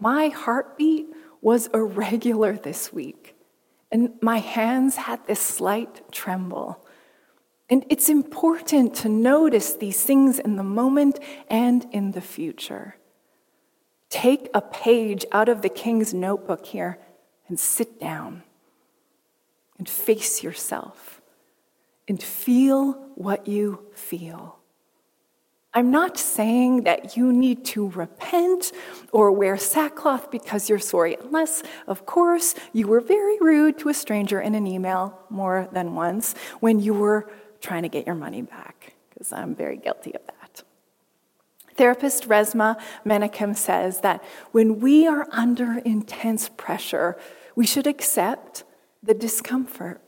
My 0.00 0.28
heartbeat 0.28 1.08
was 1.40 1.66
irregular 1.68 2.56
this 2.56 2.92
week 2.92 3.33
and 3.94 4.10
my 4.20 4.38
hands 4.38 4.96
had 4.96 5.24
this 5.28 5.38
slight 5.38 6.10
tremble. 6.10 6.84
And 7.70 7.86
it's 7.88 8.08
important 8.08 8.92
to 8.96 9.08
notice 9.08 9.74
these 9.74 10.02
things 10.02 10.40
in 10.40 10.56
the 10.56 10.64
moment 10.64 11.20
and 11.48 11.86
in 11.92 12.10
the 12.10 12.20
future. 12.20 12.96
Take 14.10 14.48
a 14.52 14.60
page 14.60 15.24
out 15.30 15.48
of 15.48 15.62
the 15.62 15.68
king's 15.68 16.12
notebook 16.12 16.66
here 16.66 16.98
and 17.46 17.58
sit 17.58 18.00
down 18.00 18.42
and 19.78 19.88
face 19.88 20.42
yourself 20.42 21.22
and 22.08 22.20
feel 22.20 22.94
what 23.14 23.46
you 23.46 23.86
feel. 23.94 24.58
I'm 25.76 25.90
not 25.90 26.16
saying 26.16 26.84
that 26.84 27.16
you 27.16 27.32
need 27.32 27.64
to 27.66 27.88
repent 27.90 28.70
or 29.10 29.32
wear 29.32 29.56
sackcloth 29.56 30.30
because 30.30 30.68
you're 30.68 30.78
sorry, 30.78 31.16
unless, 31.20 31.64
of 31.88 32.06
course, 32.06 32.54
you 32.72 32.86
were 32.86 33.00
very 33.00 33.38
rude 33.40 33.80
to 33.80 33.88
a 33.88 33.94
stranger 33.94 34.40
in 34.40 34.54
an 34.54 34.68
email 34.68 35.18
more 35.30 35.68
than 35.72 35.96
once 35.96 36.36
when 36.60 36.78
you 36.78 36.94
were 36.94 37.28
trying 37.60 37.82
to 37.82 37.88
get 37.88 38.06
your 38.06 38.14
money 38.14 38.42
back, 38.42 38.94
because 39.10 39.32
I'm 39.32 39.56
very 39.56 39.76
guilty 39.76 40.14
of 40.14 40.24
that. 40.26 40.62
Therapist 41.74 42.28
Resmaa 42.28 42.80
Menakem 43.04 43.56
says 43.56 44.02
that 44.02 44.22
when 44.52 44.78
we 44.78 45.08
are 45.08 45.26
under 45.32 45.78
intense 45.78 46.48
pressure, 46.48 47.18
we 47.56 47.66
should 47.66 47.88
accept 47.88 48.62
the 49.02 49.14
discomfort. 49.14 50.00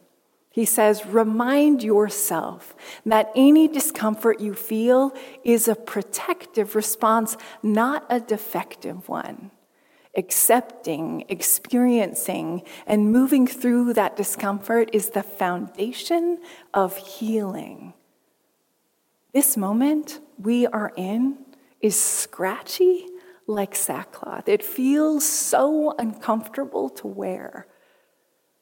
He 0.57 0.65
says, 0.65 1.05
remind 1.05 1.83
yourself 1.83 2.75
that 3.05 3.31
any 3.37 3.69
discomfort 3.69 4.41
you 4.41 4.55
feel 4.55 5.13
is 5.45 5.69
a 5.69 5.75
protective 5.75 6.75
response, 6.75 7.37
not 7.63 8.07
a 8.09 8.21
defective 8.21 9.07
one. 9.07 9.51
Accepting, 10.17 11.27
experiencing, 11.29 12.63
and 12.87 13.13
moving 13.13 13.47
through 13.47 13.93
that 13.93 14.17
discomfort 14.17 14.89
is 14.95 15.11
the 15.11 15.23
foundation 15.23 16.39
of 16.73 16.97
healing. 16.97 17.93
This 19.35 19.59
moment 19.59 20.21
we 20.39 20.67
are 20.67 20.95
in 20.97 21.37
is 21.83 22.01
scratchy 22.01 23.07
like 23.47 23.75
sackcloth. 23.75 24.49
It 24.49 24.65
feels 24.65 25.29
so 25.29 25.95
uncomfortable 25.99 26.89
to 26.89 27.07
wear. 27.07 27.67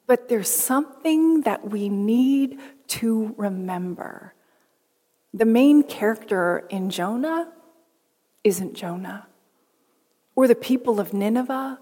But 0.06 0.28
there's 0.28 0.50
something 0.50 1.42
that 1.42 1.70
we 1.70 1.88
need 1.88 2.58
to 2.88 3.34
remember. 3.36 4.34
The 5.32 5.44
main 5.44 5.82
character 5.82 6.66
in 6.70 6.90
Jonah 6.90 7.52
isn't 8.44 8.74
Jonah, 8.74 9.26
or 10.36 10.46
the 10.46 10.54
people 10.54 11.00
of 11.00 11.14
Nineveh, 11.14 11.78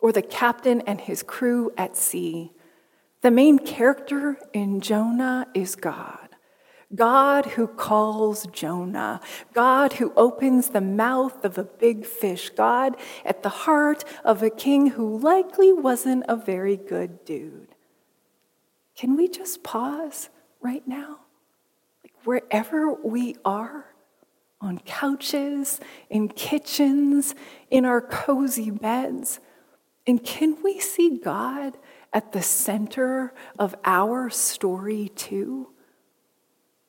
or 0.00 0.12
the 0.12 0.22
captain 0.22 0.80
and 0.82 1.00
his 1.00 1.22
crew 1.22 1.72
at 1.76 1.96
sea. 1.96 2.52
The 3.20 3.30
main 3.30 3.58
character 3.58 4.38
in 4.52 4.80
Jonah 4.80 5.46
is 5.54 5.76
God. 5.76 6.25
God 6.94 7.46
who 7.46 7.66
calls 7.66 8.46
Jonah, 8.52 9.20
God 9.52 9.94
who 9.94 10.12
opens 10.16 10.68
the 10.68 10.80
mouth 10.80 11.44
of 11.44 11.58
a 11.58 11.64
big 11.64 12.06
fish, 12.06 12.50
God 12.50 12.96
at 13.24 13.42
the 13.42 13.48
heart 13.48 14.04
of 14.24 14.42
a 14.42 14.50
king 14.50 14.90
who 14.90 15.18
likely 15.18 15.72
wasn't 15.72 16.24
a 16.28 16.36
very 16.36 16.76
good 16.76 17.24
dude. 17.24 17.74
Can 18.96 19.16
we 19.16 19.28
just 19.28 19.62
pause 19.62 20.30
right 20.60 20.86
now? 20.86 21.20
Like 22.02 22.14
wherever 22.24 22.92
we 22.92 23.36
are, 23.44 23.92
on 24.60 24.78
couches, 24.78 25.80
in 26.08 26.28
kitchens, 26.28 27.34
in 27.70 27.84
our 27.84 28.00
cozy 28.00 28.70
beds, 28.70 29.38
and 30.06 30.22
can 30.24 30.56
we 30.62 30.78
see 30.78 31.18
God 31.18 31.76
at 32.12 32.32
the 32.32 32.42
center 32.42 33.34
of 33.58 33.74
our 33.84 34.30
story 34.30 35.10
too? 35.14 35.68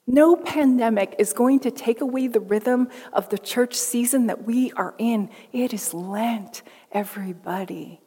No 0.09 0.37
pandemic 0.37 1.15
is 1.19 1.33
going 1.33 1.59
to 1.59 1.71
take 1.71 1.99
away 1.99 2.27
the 2.27 2.39
rhythm 2.39 2.87
of 3.11 3.27
the 3.27 3.37
church 3.37 3.75
season 3.75 4.27
that 4.27 4.45
we 4.45 4.71
are 4.71 4.95
in. 4.97 5.29
It 5.51 5.73
is 5.73 5.93
Lent, 5.93 6.63
everybody. 6.93 7.99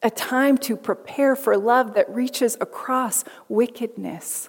A 0.00 0.10
time 0.10 0.56
to 0.58 0.76
prepare 0.76 1.34
for 1.34 1.56
love 1.56 1.94
that 1.94 2.08
reaches 2.08 2.56
across 2.60 3.24
wickedness. 3.48 4.48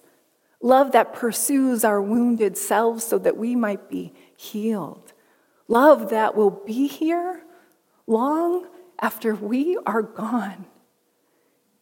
Love 0.62 0.92
that 0.92 1.12
pursues 1.14 1.84
our 1.84 2.00
wounded 2.00 2.56
selves 2.56 3.04
so 3.04 3.18
that 3.18 3.36
we 3.36 3.56
might 3.56 3.90
be 3.90 4.14
healed. 4.38 5.14
Love 5.68 6.12
that 6.12 6.36
will 6.36 6.52
be 6.52 6.86
here 6.86 7.42
long 8.06 8.68
after 9.02 9.34
we 9.34 9.76
are 9.88 10.04
gone. 10.04 10.68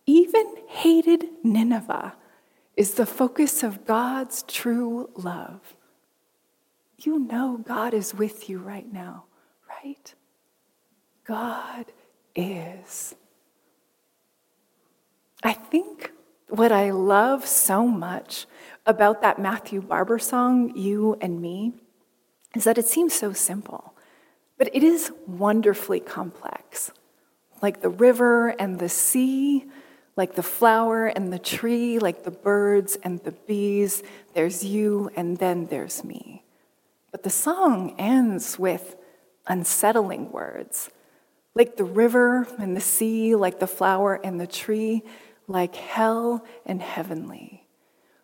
Even 0.06 0.56
hated 0.68 1.26
Nineveh 1.44 2.16
is 2.78 2.94
the 2.94 3.06
focus 3.08 3.64
of 3.64 3.86
God's 3.86 4.44
true 4.44 5.10
love. 5.16 5.76
You 7.00 7.20
know 7.20 7.58
God 7.68 7.94
is 7.94 8.14
with 8.14 8.50
you 8.50 8.60
right 8.60 8.92
now, 8.92 9.26
right? 9.68 10.14
God 11.26 11.86
is. 12.36 13.16
I 15.44 15.54
think 15.54 16.12
What 16.50 16.72
I 16.72 16.92
love 16.92 17.46
so 17.46 17.86
much 17.86 18.46
about 18.86 19.22
that 19.22 19.38
Matthew 19.38 19.82
Barber 19.82 20.18
song, 20.18 20.76
You 20.78 21.18
and 21.20 21.42
Me, 21.42 21.74
is 22.56 22.64
that 22.64 22.78
it 22.78 22.88
seems 22.88 23.14
so 23.14 23.34
simple, 23.34 23.94
but 24.58 24.74
it 24.74 24.82
is 24.82 25.12
wonderfully 25.28 26.00
complex. 26.00 26.92
Like 27.62 27.82
the 27.82 27.90
river 27.90 28.50
and 28.50 28.80
the 28.80 28.88
sea, 28.88 29.66
like 30.18 30.34
the 30.34 30.44
flower 30.44 31.06
and 31.06 31.32
the 31.32 31.40
tree, 31.40 32.00
like 32.00 32.24
the 32.24 32.32
birds 32.32 32.98
and 33.04 33.24
the 33.24 33.32
bees, 33.32 34.04
there's 34.34 34.66
you 34.66 35.12
and 35.16 35.38
then 35.38 35.68
there's 35.68 36.04
me. 36.04 36.44
But 37.12 37.24
the 37.24 37.30
song 37.30 37.96
ends 38.00 38.58
with 38.58 38.96
unsettling 39.46 40.32
words, 40.32 40.90
like 41.54 41.78
the 41.78 41.86
river 41.86 42.48
and 42.60 42.76
the 42.76 42.82
sea, 42.82 43.36
like 43.36 43.60
the 43.60 43.68
flower 43.68 44.20
and 44.24 44.42
the 44.42 44.48
tree, 44.48 45.04
like 45.48 45.76
hell 45.76 46.44
and 46.66 46.82
heavenly, 46.82 47.68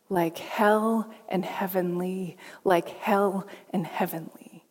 like 0.10 0.40
hell 0.40 1.14
and 1.30 1.46
heavenly, 1.46 2.38
like 2.64 2.90
hell 2.90 3.48
and 3.70 3.86
heavenly. 3.86 4.66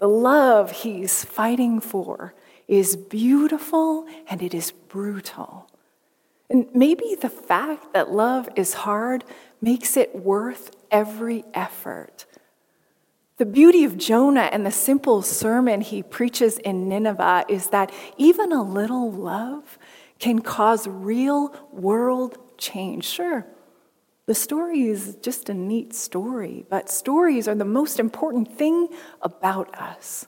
The 0.00 0.08
love 0.08 0.72
he's 0.72 1.24
fighting 1.24 1.80
for 1.80 2.34
is 2.66 2.96
beautiful 2.96 4.06
and 4.28 4.42
it 4.42 4.52
is 4.52 4.72
brutal. 4.72 5.67
And 6.50 6.66
maybe 6.72 7.14
the 7.20 7.28
fact 7.28 7.92
that 7.92 8.10
love 8.10 8.48
is 8.56 8.74
hard 8.74 9.24
makes 9.60 9.96
it 9.96 10.14
worth 10.16 10.70
every 10.90 11.44
effort. 11.52 12.26
The 13.36 13.46
beauty 13.46 13.84
of 13.84 13.96
Jonah 13.96 14.48
and 14.52 14.66
the 14.66 14.72
simple 14.72 15.22
sermon 15.22 15.80
he 15.80 16.02
preaches 16.02 16.58
in 16.58 16.88
Nineveh 16.88 17.44
is 17.48 17.68
that 17.68 17.92
even 18.16 18.52
a 18.52 18.62
little 18.62 19.12
love 19.12 19.78
can 20.18 20.40
cause 20.40 20.88
real 20.88 21.54
world 21.70 22.38
change. 22.58 23.04
Sure, 23.04 23.46
the 24.26 24.34
story 24.34 24.82
is 24.82 25.16
just 25.22 25.48
a 25.48 25.54
neat 25.54 25.94
story, 25.94 26.66
but 26.68 26.90
stories 26.90 27.46
are 27.46 27.54
the 27.54 27.64
most 27.64 28.00
important 28.00 28.58
thing 28.58 28.88
about 29.22 29.74
us. 29.80 30.26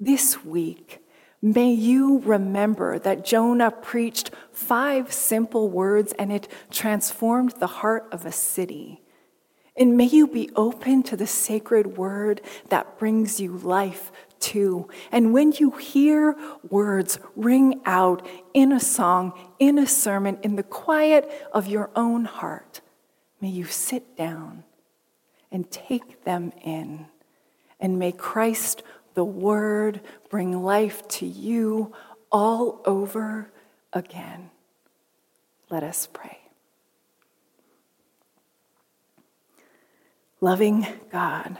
This 0.00 0.44
week, 0.44 1.00
may 1.42 1.72
you 1.72 2.18
remember 2.20 2.98
that 2.98 3.24
Jonah 3.24 3.70
preached 3.70 4.30
five 4.52 5.12
simple 5.12 5.68
words 5.70 6.12
and 6.18 6.32
it 6.32 6.48
transformed 6.70 7.52
the 7.58 7.66
heart 7.66 8.06
of 8.12 8.26
a 8.26 8.32
city. 8.32 9.02
And 9.76 9.96
may 9.96 10.04
you 10.04 10.26
be 10.26 10.50
open 10.56 11.02
to 11.04 11.16
the 11.16 11.26
sacred 11.26 11.96
word 11.96 12.42
that 12.68 12.98
brings 12.98 13.40
you 13.40 13.56
life 13.56 14.12
too. 14.40 14.88
And 15.12 15.32
when 15.32 15.52
you 15.52 15.70
hear 15.72 16.36
words 16.68 17.18
ring 17.36 17.80
out 17.84 18.26
in 18.52 18.72
a 18.72 18.80
song, 18.80 19.32
in 19.58 19.78
a 19.78 19.86
sermon, 19.86 20.38
in 20.42 20.56
the 20.56 20.62
quiet 20.62 21.30
of 21.52 21.66
your 21.66 21.90
own 21.94 22.24
heart, 22.24 22.80
may 23.40 23.48
you 23.48 23.64
sit 23.64 24.16
down 24.16 24.64
and 25.52 25.70
take 25.70 26.24
them 26.24 26.52
in. 26.62 27.06
And 27.78 27.98
may 27.98 28.12
Christ, 28.12 28.82
the 29.20 29.24
Word, 29.26 30.00
bring 30.30 30.62
life 30.62 31.06
to 31.06 31.26
you 31.26 31.92
all 32.32 32.80
over 32.86 33.52
again. 33.92 34.48
Let 35.68 35.82
us 35.82 36.08
pray. 36.10 36.38
Loving 40.40 40.86
God, 41.12 41.58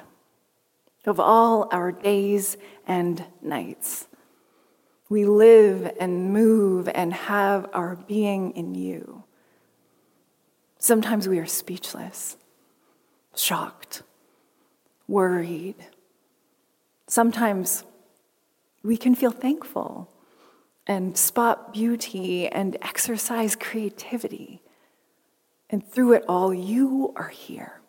of 1.04 1.20
all 1.20 1.68
our 1.70 1.92
days 1.92 2.56
and 2.86 3.22
nights. 3.42 4.06
We 5.10 5.26
live 5.26 5.94
and 6.00 6.32
move 6.32 6.88
and 6.88 7.12
have 7.12 7.68
our 7.74 7.94
being 7.94 8.52
in 8.52 8.74
you. 8.74 9.24
Sometimes 10.78 11.28
we 11.28 11.38
are 11.38 11.44
speechless, 11.44 12.38
shocked, 13.36 14.02
worried. 15.06 15.76
Sometimes 17.10 17.84
we 18.82 18.96
can 18.96 19.14
feel 19.14 19.32
thankful 19.32 20.10
and 20.86 21.16
spot 21.18 21.72
beauty 21.72 22.48
and 22.48 22.76
exercise 22.80 23.56
creativity. 23.56 24.62
And 25.68 25.86
through 25.86 26.14
it 26.14 26.24
all, 26.28 26.54
you 26.54 27.12
are 27.16 27.28
here 27.28 27.80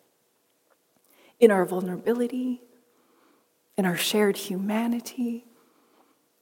in 1.40 1.50
our 1.50 1.64
vulnerability 1.64 2.62
in 3.76 3.86
our 3.86 3.96
shared 3.96 4.36
humanity, 4.36 5.46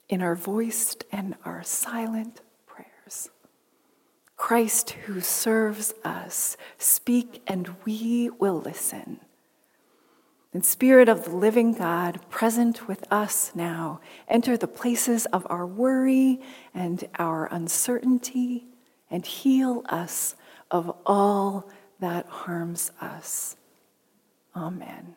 in 0.08 0.22
our 0.22 0.34
voiced 0.34 1.04
and 1.12 1.36
our 1.44 1.62
silent 1.62 2.40
prayers. 2.66 3.30
Christ 4.36 4.90
who 4.90 5.20
serves 5.20 5.94
us, 6.04 6.56
speak 6.78 7.42
and 7.46 7.74
we 7.84 8.30
will 8.30 8.60
listen. 8.60 9.20
And 10.52 10.64
Spirit 10.64 11.08
of 11.08 11.24
the 11.24 11.36
living 11.36 11.74
God, 11.74 12.20
present 12.28 12.88
with 12.88 13.04
us 13.12 13.52
now, 13.54 14.00
enter 14.26 14.56
the 14.56 14.66
places 14.66 15.26
of 15.26 15.46
our 15.48 15.64
worry 15.64 16.40
and 16.74 17.04
our 17.18 17.46
uncertainty 17.46 18.66
and 19.10 19.24
heal 19.24 19.84
us 19.88 20.34
of 20.70 20.92
all 21.06 21.68
that 22.00 22.26
harms 22.26 22.90
us. 23.00 23.56
Amen. 24.56 25.16